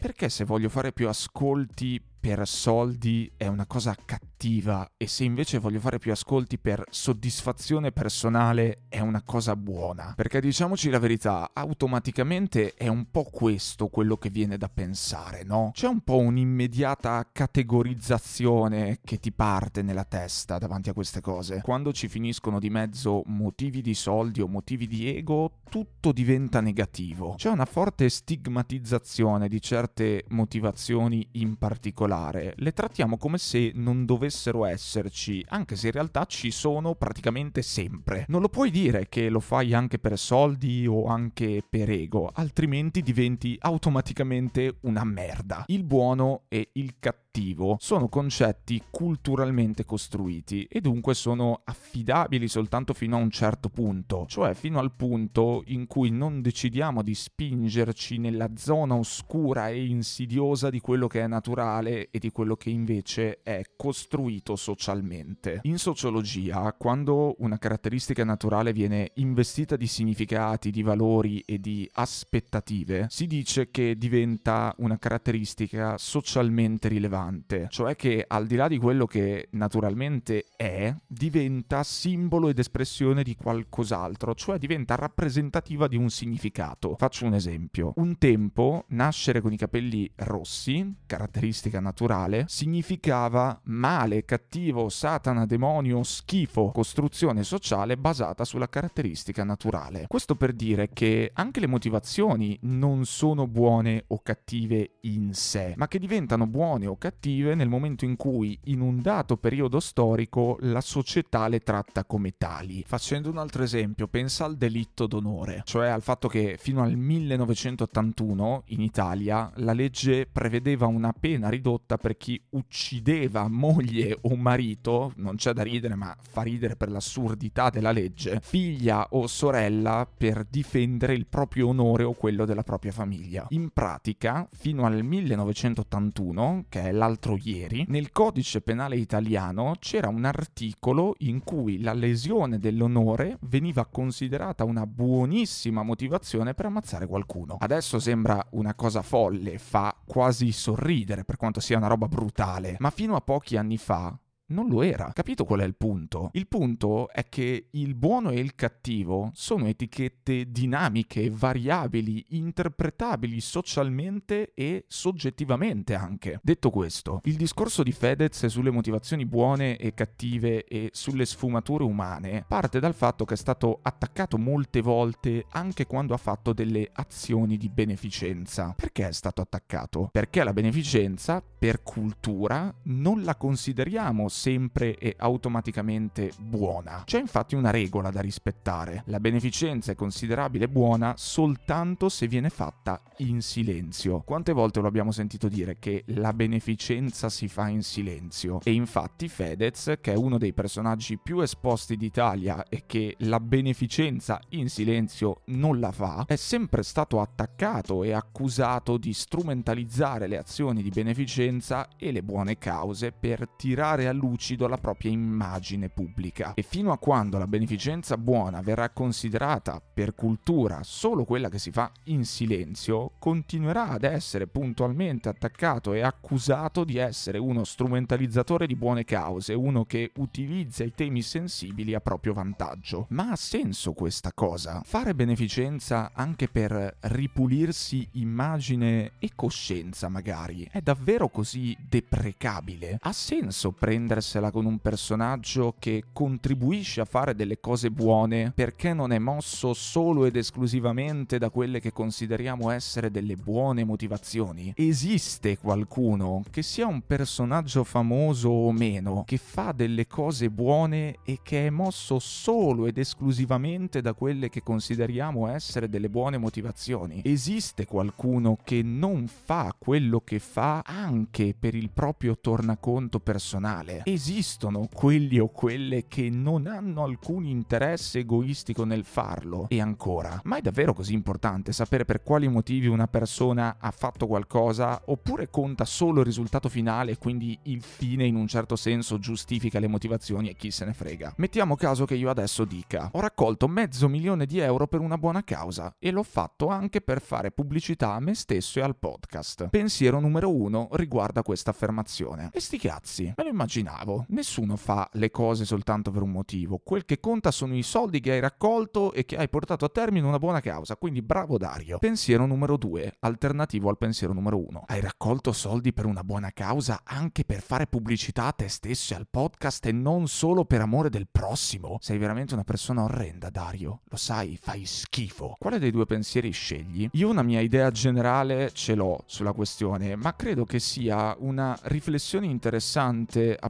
Perché 0.00 0.28
se 0.28 0.44
voglio 0.44 0.68
fare 0.68 0.92
più 0.92 1.08
ascolti 1.08 2.00
per 2.20 2.46
soldi 2.46 3.32
è 3.34 3.46
una 3.46 3.64
cosa 3.64 3.96
cattiva 4.04 4.92
e 4.98 5.06
se 5.06 5.24
invece 5.24 5.58
voglio 5.58 5.80
fare 5.80 5.98
più 5.98 6.12
ascolti 6.12 6.58
per 6.58 6.84
soddisfazione 6.90 7.92
personale 7.92 8.82
è 8.90 9.00
una 9.00 9.22
cosa 9.22 9.56
buona. 9.56 10.12
Perché 10.14 10.40
diciamoci 10.40 10.90
la 10.90 10.98
verità, 10.98 11.50
automaticamente 11.54 12.74
è 12.74 12.88
un 12.88 13.10
po' 13.10 13.24
questo 13.24 13.88
quello 13.88 14.18
che 14.18 14.28
viene 14.28 14.58
da 14.58 14.68
pensare, 14.68 15.44
no? 15.44 15.70
C'è 15.72 15.86
un 15.88 16.00
po' 16.00 16.18
un'immediata 16.18 17.26
categorizzazione 17.32 18.98
che 19.02 19.18
ti 19.18 19.32
parte 19.32 19.80
nella 19.80 20.04
testa 20.04 20.58
davanti 20.58 20.90
a 20.90 20.92
queste 20.92 21.22
cose. 21.22 21.62
Quando 21.62 21.92
ci 21.92 22.08
finiscono 22.08 22.58
di 22.58 22.68
mezzo 22.68 23.22
motivi 23.26 23.80
di 23.80 23.94
soldi 23.94 24.42
o 24.42 24.46
motivi 24.46 24.86
di 24.86 25.08
ego, 25.08 25.60
tutto 25.70 26.12
diventa 26.12 26.60
negativo. 26.60 27.34
C'è 27.36 27.48
una 27.48 27.64
forte 27.64 28.10
stigmatizzazione 28.10 29.48
di 29.50 29.60
certe 29.60 30.24
motivazioni 30.28 31.26
in 31.32 31.56
particolare 31.56 32.54
le 32.58 32.72
trattiamo 32.72 33.18
come 33.18 33.36
se 33.36 33.72
non 33.74 34.04
dovessero 34.04 34.64
esserci, 34.64 35.44
anche 35.48 35.74
se 35.74 35.88
in 35.88 35.92
realtà 35.92 36.24
ci 36.24 36.52
sono 36.52 36.94
praticamente 36.94 37.60
sempre. 37.60 38.24
Non 38.28 38.40
lo 38.40 38.48
puoi 38.48 38.70
dire 38.70 39.08
che 39.08 39.28
lo 39.28 39.40
fai 39.40 39.74
anche 39.74 39.98
per 39.98 40.16
soldi 40.16 40.86
o 40.86 41.06
anche 41.06 41.64
per 41.68 41.90
ego, 41.90 42.30
altrimenti 42.32 43.02
diventi 43.02 43.56
automaticamente 43.60 44.76
una 44.82 45.02
merda. 45.04 45.64
Il 45.66 45.82
buono 45.82 46.44
e 46.48 46.70
il 46.74 46.94
cattivo 47.00 47.29
sono 47.78 48.08
concetti 48.08 48.82
culturalmente 48.90 49.84
costruiti 49.84 50.64
e 50.64 50.80
dunque 50.80 51.14
sono 51.14 51.60
affidabili 51.64 52.48
soltanto 52.48 52.92
fino 52.92 53.16
a 53.16 53.20
un 53.20 53.30
certo 53.30 53.68
punto, 53.68 54.26
cioè 54.28 54.54
fino 54.54 54.78
al 54.78 54.92
punto 54.92 55.62
in 55.66 55.86
cui 55.86 56.10
non 56.10 56.42
decidiamo 56.42 57.02
di 57.02 57.14
spingerci 57.14 58.18
nella 58.18 58.50
zona 58.56 58.94
oscura 58.96 59.68
e 59.68 59.86
insidiosa 59.86 60.70
di 60.70 60.80
quello 60.80 61.06
che 61.06 61.20
è 61.22 61.26
naturale 61.26 62.10
e 62.10 62.18
di 62.18 62.30
quello 62.30 62.56
che 62.56 62.70
invece 62.70 63.40
è 63.42 63.62
costruito 63.76 64.56
socialmente. 64.56 65.60
In 65.62 65.78
sociologia, 65.78 66.74
quando 66.76 67.36
una 67.38 67.58
caratteristica 67.58 68.24
naturale 68.24 68.72
viene 68.72 69.12
investita 69.14 69.76
di 69.76 69.86
significati, 69.86 70.70
di 70.70 70.82
valori 70.82 71.40
e 71.40 71.58
di 71.58 71.88
aspettative, 71.92 73.06
si 73.08 73.26
dice 73.26 73.70
che 73.70 73.96
diventa 73.96 74.74
una 74.78 74.98
caratteristica 74.98 75.96
socialmente 75.96 76.88
rilevante, 76.88 77.19
cioè 77.68 77.96
che 77.96 78.24
al 78.26 78.46
di 78.46 78.56
là 78.56 78.68
di 78.68 78.78
quello 78.78 79.06
che 79.06 79.48
naturalmente 79.52 80.46
è, 80.56 80.94
diventa 81.06 81.82
simbolo 81.82 82.48
ed 82.48 82.58
espressione 82.58 83.22
di 83.22 83.34
qualcos'altro, 83.34 84.34
cioè 84.34 84.58
diventa 84.58 84.94
rappresentativa 84.94 85.88
di 85.88 85.96
un 85.96 86.10
significato. 86.10 86.96
Faccio 86.96 87.26
un 87.26 87.34
esempio. 87.34 87.92
Un 87.96 88.18
tempo 88.18 88.84
nascere 88.88 89.40
con 89.40 89.52
i 89.52 89.56
capelli 89.56 90.10
rossi, 90.16 90.94
caratteristica 91.06 91.80
naturale 91.80 92.44
significava 92.48 93.60
male, 93.64 94.24
cattivo, 94.24 94.88
satana, 94.88 95.46
demonio, 95.46 96.02
schifo, 96.02 96.70
costruzione 96.70 97.42
sociale 97.42 97.96
basata 97.96 98.44
sulla 98.44 98.68
caratteristica 98.68 99.44
naturale. 99.44 100.04
Questo 100.06 100.36
per 100.36 100.52
dire 100.52 100.90
che 100.92 101.30
anche 101.34 101.60
le 101.60 101.66
motivazioni 101.66 102.58
non 102.62 103.04
sono 103.04 103.46
buone 103.46 104.04
o 104.08 104.20
cattive 104.22 104.98
in 105.02 105.34
sé, 105.34 105.74
ma 105.76 105.88
che 105.88 105.98
diventano 105.98 106.46
buone 106.46 106.86
o 106.86 106.96
cattive 106.96 107.09
nel 107.54 107.68
momento 107.68 108.04
in 108.04 108.16
cui 108.16 108.58
in 108.64 108.80
un 108.80 109.00
dato 109.00 109.36
periodo 109.36 109.80
storico 109.80 110.56
la 110.60 110.80
società 110.80 111.48
le 111.48 111.60
tratta 111.60 112.04
come 112.04 112.34
tali. 112.36 112.84
Facendo 112.86 113.30
un 113.30 113.38
altro 113.38 113.62
esempio, 113.62 114.08
pensa 114.08 114.44
al 114.44 114.56
delitto 114.56 115.06
d'onore, 115.06 115.62
cioè 115.64 115.88
al 115.88 116.02
fatto 116.02 116.28
che 116.28 116.56
fino 116.58 116.82
al 116.82 116.96
1981 116.96 118.64
in 118.66 118.80
Italia 118.80 119.50
la 119.56 119.72
legge 119.72 120.26
prevedeva 120.30 120.86
una 120.86 121.12
pena 121.12 121.48
ridotta 121.48 121.96
per 121.96 122.16
chi 122.16 122.40
uccideva 122.50 123.48
moglie 123.48 124.16
o 124.22 124.36
marito, 124.36 125.12
non 125.16 125.36
c'è 125.36 125.52
da 125.52 125.62
ridere 125.62 125.94
ma 125.94 126.16
fa 126.20 126.42
ridere 126.42 126.76
per 126.76 126.90
l'assurdità 126.90 127.70
della 127.70 127.92
legge, 127.92 128.40
figlia 128.42 129.06
o 129.10 129.26
sorella 129.26 130.08
per 130.14 130.46
difendere 130.48 131.14
il 131.14 131.26
proprio 131.26 131.68
onore 131.68 132.04
o 132.04 132.12
quello 132.12 132.44
della 132.44 132.62
propria 132.62 132.92
famiglia. 132.92 133.46
In 133.50 133.70
pratica, 133.70 134.48
fino 134.52 134.84
al 134.84 135.02
1981, 135.02 136.66
che 136.68 136.82
è 136.82 136.92
l'altro 137.00 137.38
ieri, 137.42 137.86
nel 137.88 138.12
codice 138.12 138.60
penale 138.60 138.96
italiano 138.96 139.74
c'era 139.78 140.08
un 140.08 140.26
articolo 140.26 141.14
in 141.20 141.42
cui 141.42 141.80
la 141.80 141.94
lesione 141.94 142.58
dell'onore 142.58 143.38
veniva 143.40 143.86
considerata 143.86 144.64
una 144.64 144.86
buonissima 144.86 145.82
motivazione 145.82 146.52
per 146.52 146.66
ammazzare 146.66 147.06
qualcuno. 147.06 147.56
Adesso 147.58 147.98
sembra 147.98 148.46
una 148.50 148.74
cosa 148.74 149.00
folle, 149.00 149.56
fa 149.56 149.96
quasi 150.04 150.52
sorridere 150.52 151.24
per 151.24 151.36
quanto 151.36 151.60
sia 151.60 151.78
una 151.78 151.86
roba 151.86 152.06
brutale, 152.06 152.76
ma 152.80 152.90
fino 152.90 153.16
a 153.16 153.22
pochi 153.22 153.56
anni 153.56 153.78
fa 153.78 154.14
non 154.50 154.68
lo 154.68 154.82
era. 154.82 155.10
Capito 155.12 155.44
qual 155.44 155.60
è 155.60 155.64
il 155.64 155.74
punto? 155.74 156.30
Il 156.32 156.46
punto 156.46 157.08
è 157.10 157.28
che 157.28 157.68
il 157.70 157.94
buono 157.94 158.30
e 158.30 158.38
il 158.38 158.54
cattivo 158.54 159.30
sono 159.34 159.66
etichette 159.66 160.50
dinamiche, 160.50 161.30
variabili, 161.30 162.24
interpretabili 162.30 163.40
socialmente 163.40 164.52
e 164.54 164.84
soggettivamente 164.86 165.94
anche. 165.94 166.40
Detto 166.42 166.70
questo, 166.70 167.20
il 167.24 167.36
discorso 167.36 167.82
di 167.82 167.92
Fedez 167.92 168.46
sulle 168.46 168.70
motivazioni 168.70 169.26
buone 169.26 169.76
e 169.76 169.94
cattive 169.94 170.64
e 170.64 170.90
sulle 170.92 171.26
sfumature 171.26 171.84
umane 171.84 172.44
parte 172.46 172.80
dal 172.80 172.94
fatto 172.94 173.24
che 173.24 173.34
è 173.34 173.36
stato 173.36 173.78
attaccato 173.82 174.38
molte 174.38 174.80
volte 174.80 175.44
anche 175.50 175.86
quando 175.86 176.14
ha 176.14 176.18
fatto 176.18 176.52
delle 176.52 176.88
azioni 176.92 177.56
di 177.56 177.68
beneficenza. 177.68 178.74
Perché 178.76 179.08
è 179.08 179.12
stato 179.12 179.40
attaccato? 179.40 180.08
Perché 180.12 180.42
la 180.42 180.52
beneficenza, 180.52 181.42
per 181.42 181.82
cultura, 181.82 182.72
non 182.84 183.22
la 183.22 183.36
consideriamo 183.36 184.28
sempre 184.40 184.96
e 184.96 185.14
automaticamente 185.18 186.32
buona. 186.38 187.02
C'è 187.04 187.20
infatti 187.20 187.54
una 187.54 187.70
regola 187.70 188.10
da 188.10 188.22
rispettare. 188.22 189.02
La 189.06 189.20
beneficenza 189.20 189.92
è 189.92 189.94
considerabile 189.94 190.66
buona 190.66 191.12
soltanto 191.18 192.08
se 192.08 192.26
viene 192.26 192.48
fatta 192.48 193.02
in 193.18 193.42
silenzio. 193.42 194.22
Quante 194.22 194.52
volte 194.52 194.80
lo 194.80 194.86
abbiamo 194.86 195.12
sentito 195.12 195.48
dire 195.48 195.76
che 195.78 196.04
la 196.06 196.32
beneficenza 196.32 197.28
si 197.28 197.48
fa 197.48 197.68
in 197.68 197.82
silenzio? 197.82 198.60
E 198.64 198.72
infatti 198.72 199.28
Fedez, 199.28 199.98
che 200.00 200.12
è 200.12 200.16
uno 200.16 200.38
dei 200.38 200.54
personaggi 200.54 201.18
più 201.18 201.40
esposti 201.40 201.96
d'Italia 201.96 202.64
e 202.66 202.84
che 202.86 203.16
la 203.18 203.40
beneficenza 203.40 204.40
in 204.50 204.70
silenzio 204.70 205.42
non 205.46 205.78
la 205.80 205.92
fa, 205.92 206.24
è 206.26 206.36
sempre 206.36 206.82
stato 206.82 207.20
attaccato 207.20 208.04
e 208.04 208.12
accusato 208.12 208.96
di 208.96 209.12
strumentalizzare 209.12 210.26
le 210.26 210.38
azioni 210.38 210.82
di 210.82 210.88
beneficenza 210.88 211.88
e 211.98 212.10
le 212.10 212.22
buone 212.22 212.56
cause 212.56 213.12
per 213.12 213.46
tirare 213.56 214.08
a 214.08 214.12
luce 214.12 214.28
lucido 214.30 214.68
la 214.68 214.78
propria 214.78 215.10
immagine 215.10 215.88
pubblica. 215.88 216.54
E 216.54 216.62
fino 216.62 216.92
a 216.92 216.98
quando 216.98 217.38
la 217.38 217.46
beneficenza 217.46 218.16
buona 218.16 218.60
verrà 218.60 218.90
considerata 218.90 219.80
per 219.80 220.14
cultura 220.14 220.80
solo 220.82 221.24
quella 221.24 221.48
che 221.48 221.58
si 221.58 221.70
fa 221.72 221.90
in 222.04 222.24
silenzio, 222.24 223.12
continuerà 223.18 223.88
ad 223.88 224.04
essere 224.04 224.46
puntualmente 224.46 225.28
attaccato 225.28 225.92
e 225.92 226.02
accusato 226.02 226.84
di 226.84 226.96
essere 226.96 227.38
uno 227.38 227.64
strumentalizzatore 227.64 228.66
di 228.66 228.76
buone 228.76 229.04
cause, 229.04 229.52
uno 229.54 229.84
che 229.84 230.12
utilizza 230.16 230.84
i 230.84 230.92
temi 230.94 231.22
sensibili 231.22 231.94
a 231.94 232.00
proprio 232.00 232.32
vantaggio. 232.32 233.06
Ma 233.10 233.30
ha 233.30 233.36
senso 233.36 233.92
questa 233.92 234.32
cosa? 234.32 234.82
Fare 234.84 235.14
beneficenza 235.14 236.12
anche 236.14 236.48
per 236.48 236.96
ripulirsi 237.00 238.06
immagine 238.12 239.12
e 239.18 239.30
coscienza 239.34 240.08
magari 240.08 240.68
è 240.70 240.80
davvero 240.80 241.28
così 241.28 241.76
deprecabile? 241.80 242.98
Ha 243.00 243.12
senso 243.12 243.72
prendere 243.72 244.09
prendersela 244.10 244.50
con 244.50 244.66
un 244.66 244.78
personaggio 244.80 245.76
che 245.78 246.04
contribuisce 246.12 247.00
a 247.00 247.04
fare 247.04 247.36
delle 247.36 247.60
cose 247.60 247.92
buone 247.92 248.50
perché 248.52 248.92
non 248.92 249.12
è 249.12 249.18
mosso 249.18 249.72
solo 249.72 250.24
ed 250.24 250.34
esclusivamente 250.34 251.38
da 251.38 251.48
quelle 251.48 251.78
che 251.78 251.92
consideriamo 251.92 252.70
essere 252.70 253.12
delle 253.12 253.36
buone 253.36 253.84
motivazioni? 253.84 254.72
Esiste 254.76 255.58
qualcuno 255.58 256.42
che 256.50 256.62
sia 256.62 256.88
un 256.88 257.02
personaggio 257.06 257.84
famoso 257.84 258.48
o 258.48 258.72
meno 258.72 259.22
che 259.24 259.36
fa 259.36 259.70
delle 259.70 260.08
cose 260.08 260.50
buone 260.50 261.18
e 261.24 261.38
che 261.42 261.66
è 261.66 261.70
mosso 261.70 262.18
solo 262.18 262.86
ed 262.86 262.98
esclusivamente 262.98 264.00
da 264.00 264.12
quelle 264.14 264.48
che 264.48 264.64
consideriamo 264.64 265.46
essere 265.46 265.88
delle 265.88 266.08
buone 266.08 266.36
motivazioni? 266.36 267.20
Esiste 267.24 267.86
qualcuno 267.86 268.58
che 268.64 268.82
non 268.82 269.28
fa 269.28 269.72
quello 269.78 270.20
che 270.20 270.40
fa 270.40 270.82
anche 270.84 271.54
per 271.56 271.76
il 271.76 271.90
proprio 271.90 272.36
tornaconto 272.40 273.20
personale? 273.20 273.99
Esistono 274.04 274.88
quelli 274.92 275.38
o 275.38 275.48
quelle 275.48 276.06
che 276.08 276.30
non 276.30 276.66
hanno 276.66 277.04
alcun 277.04 277.44
interesse 277.44 278.20
egoistico 278.20 278.84
nel 278.84 279.04
farlo? 279.04 279.66
E 279.68 279.80
ancora, 279.80 280.40
ma 280.44 280.56
è 280.56 280.60
davvero 280.60 280.94
così 280.94 281.14
importante 281.14 281.72
sapere 281.72 282.04
per 282.04 282.22
quali 282.22 282.48
motivi 282.48 282.86
una 282.86 283.06
persona 283.06 283.76
ha 283.78 283.90
fatto 283.90 284.26
qualcosa 284.26 285.02
oppure 285.06 285.50
conta 285.50 285.84
solo 285.84 286.20
il 286.20 286.26
risultato 286.26 286.68
finale 286.68 287.18
quindi 287.18 287.58
il 287.64 287.82
fine 287.82 288.26
in 288.26 288.36
un 288.36 288.46
certo 288.46 288.76
senso 288.76 289.18
giustifica 289.18 289.78
le 289.78 289.88
motivazioni 289.88 290.48
e 290.48 290.54
chi 290.54 290.70
se 290.70 290.84
ne 290.84 290.92
frega? 290.92 291.34
Mettiamo 291.36 291.76
caso 291.76 292.04
che 292.04 292.14
io 292.14 292.30
adesso 292.30 292.64
dica 292.64 293.10
ho 293.12 293.20
raccolto 293.20 293.68
mezzo 293.68 294.08
milione 294.08 294.46
di 294.46 294.58
euro 294.58 294.86
per 294.86 295.00
una 295.00 295.18
buona 295.18 295.44
causa 295.44 295.94
e 295.98 296.10
l'ho 296.10 296.22
fatto 296.22 296.68
anche 296.68 297.00
per 297.00 297.20
fare 297.20 297.50
pubblicità 297.50 298.12
a 298.14 298.20
me 298.20 298.34
stesso 298.34 298.78
e 298.78 298.82
al 298.82 298.96
podcast. 298.96 299.68
Pensiero 299.68 300.20
numero 300.20 300.54
uno 300.54 300.88
riguarda 300.92 301.42
questa 301.42 301.70
affermazione. 301.70 302.50
E 302.52 302.60
sti 302.60 302.78
cazzi, 302.78 303.32
me 303.36 303.44
lo 303.44 303.50
immaginavo. 303.50 303.89
Nessuno 304.28 304.76
fa 304.76 305.08
le 305.14 305.30
cose 305.30 305.64
soltanto 305.64 306.10
per 306.10 306.22
un 306.22 306.30
motivo. 306.30 306.78
Quel 306.78 307.04
che 307.04 307.20
conta 307.20 307.50
sono 307.50 307.74
i 307.74 307.82
soldi 307.82 308.20
che 308.20 308.32
hai 308.32 308.40
raccolto 308.40 309.12
e 309.12 309.24
che 309.24 309.36
hai 309.36 309.48
portato 309.48 309.84
a 309.84 309.88
termine 309.88 310.26
una 310.26 310.38
buona 310.38 310.60
causa. 310.60 310.96
Quindi 310.96 311.22
bravo 311.22 311.58
Dario. 311.58 311.98
Pensiero 311.98 312.46
numero 312.46 312.76
due, 312.76 313.16
alternativo 313.20 313.88
al 313.88 313.98
pensiero 313.98 314.32
numero 314.32 314.58
uno. 314.58 314.84
Hai 314.86 315.00
raccolto 315.00 315.52
soldi 315.52 315.92
per 315.92 316.06
una 316.06 316.24
buona 316.24 316.50
causa 316.52 317.00
anche 317.04 317.44
per 317.44 317.60
fare 317.62 317.86
pubblicità 317.86 318.46
a 318.46 318.52
te 318.52 318.68
stesso 318.68 319.14
e 319.14 319.16
al 319.16 319.26
podcast 319.28 319.86
e 319.86 319.92
non 319.92 320.28
solo 320.28 320.64
per 320.64 320.80
amore 320.80 321.10
del 321.10 321.28
prossimo? 321.30 321.98
Sei 322.00 322.18
veramente 322.18 322.54
una 322.54 322.64
persona 322.64 323.02
orrenda, 323.02 323.50
Dario. 323.50 324.00
Lo 324.04 324.16
sai, 324.16 324.58
fai 324.60 324.84
schifo. 324.84 325.56
Quale 325.58 325.78
dei 325.78 325.90
due 325.90 326.06
pensieri 326.06 326.50
scegli? 326.50 327.08
Io 327.12 327.28
una 327.28 327.42
mia 327.42 327.60
idea 327.60 327.90
generale 327.90 328.70
ce 328.72 328.94
l'ho 328.94 329.22
sulla 329.26 329.52
questione, 329.52 330.16
ma 330.16 330.34
credo 330.34 330.64
che 330.64 330.78
sia 330.78 331.34
una 331.38 331.76
riflessione 331.82 332.46
interessante 332.46 333.56
a 333.58 333.68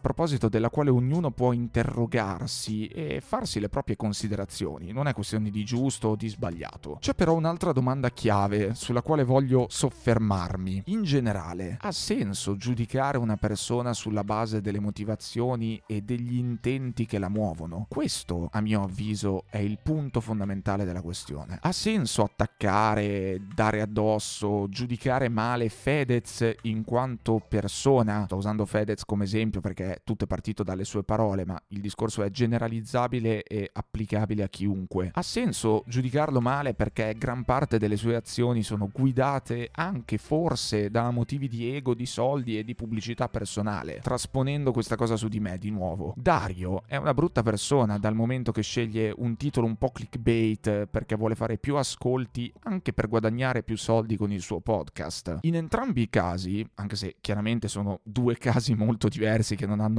della 0.49 0.71
quale 0.71 0.91
ognuno 0.91 1.31
può 1.31 1.53
interrogarsi 1.53 2.87
e 2.87 3.21
farsi 3.21 3.61
le 3.61 3.69
proprie 3.69 3.97
considerazioni. 3.97 4.93
Non 4.93 5.07
è 5.07 5.15
questione 5.15 5.51
di 5.51 5.65
giusto 5.65 6.09
o 6.09 6.17
di 6.17 6.29
sbagliato. 6.29 6.99
C'è 7.01 7.15
però 7.15 7.35
un'altra 7.35 7.73
domanda 7.73 8.11
chiave 8.11 8.75
sulla 8.75 9.03
quale 9.03 9.25
voglio 9.25 9.67
soffermarmi. 9.69 10.83
In 10.87 11.03
generale, 11.03 11.79
ha 11.81 11.93
senso 11.93 12.57
giudicare 12.57 13.19
una 13.19 13.37
persona 13.37 13.93
sulla 13.93 14.25
base 14.25 14.61
delle 14.61 14.81
motivazioni 14.81 15.81
e 15.87 16.03
degli 16.03 16.37
intenti 16.37 17.07
che 17.07 17.19
la 17.19 17.29
muovono? 17.29 17.87
Questo, 17.89 18.49
a 18.53 18.61
mio 18.61 18.83
avviso, 18.83 19.45
è 19.49 19.59
il 19.59 19.79
punto 19.83 20.21
fondamentale 20.21 20.85
della 20.85 21.03
questione. 21.03 21.59
Ha 21.61 21.73
senso 21.73 22.23
attaccare, 22.23 23.41
dare 23.55 23.81
addosso, 23.81 24.69
giudicare 24.69 25.29
male 25.29 25.69
Fedez 25.69 26.55
in 26.63 26.85
quanto 26.85 27.43
persona? 27.47 28.25
Sto 28.25 28.37
usando 28.37 28.67
Fedez 28.67 29.05
come 29.05 29.25
esempio 29.25 29.61
perché 29.61 30.00
tutto 30.05 30.25
è 30.25 30.27
partito 30.27 30.63
dalle 30.63 30.85
sue 30.85 31.03
parole, 31.03 31.45
ma 31.45 31.61
il 31.69 31.81
discorso 31.81 32.23
è 32.23 32.31
generalizzabile 32.31 33.43
e 33.43 33.71
applicabile 33.73 34.43
a 34.43 34.49
chiunque. 34.49 35.11
Ha 35.13 35.23
senso 35.23 35.83
giudicarlo 35.87 36.41
male 36.41 36.75
perché 36.75 37.15
gran 37.19 37.45
parte 37.45 37.79
delle 37.79 37.97
sue 37.97 38.17
azioni 38.17 38.63
sono 38.63 38.89
guidate 38.93 39.69
anche 39.73 40.19
forse 40.19 40.91
da 40.91 41.11
motivi 41.11 41.49
di 41.49 41.75
ego, 41.75 41.95
di 41.95 42.07
soldi 42.07 42.59
e 42.59 42.65
di 42.65 42.75
pubblicità 42.75 43.29
personale. 43.29 44.01
Trasponendo 44.03 44.73
questa 44.73 44.97
cosa 44.97 45.17
su 45.17 45.29
di 45.29 45.41
me 45.41 45.59
di 45.59 45.71
nuovo. 45.71 46.15
Dario 46.17 46.83
è 46.87 46.97
una 46.97 47.15
brutta 47.15 47.43
persona 47.43 47.99
dal 47.99 48.15
momento 48.15 48.53
che 48.53 48.63
sceglie 48.63 49.13
un 49.17 49.37
titolo 49.37 49.67
un 49.67 49.77
po' 49.77 49.91
clickbait 49.91 50.87
perché 50.87 51.17
vuole 51.17 51.35
fare 51.35 51.59
più 51.59 51.77
ascolti 51.77 52.53
anche 52.65 52.93
per 52.93 53.09
guadagnare 53.09 53.63
più 53.63 53.77
soldi 53.77 54.17
con 54.17 54.33
il 54.33 54.41
suo 54.41 54.61
podcast. 54.61 55.39
In 55.43 55.57
entrambi 55.57 56.03
i 56.03 56.09
casi, 56.09 56.67
anche 56.75 56.97
se 56.97 57.17
chiaramente 57.21 57.69
sono 57.69 58.01
due 58.03 58.37
casi 58.37 58.75
molto 58.75 59.09
diversi 59.09 59.57
che 59.57 59.67
non 59.67 59.81
hanno 59.81 59.90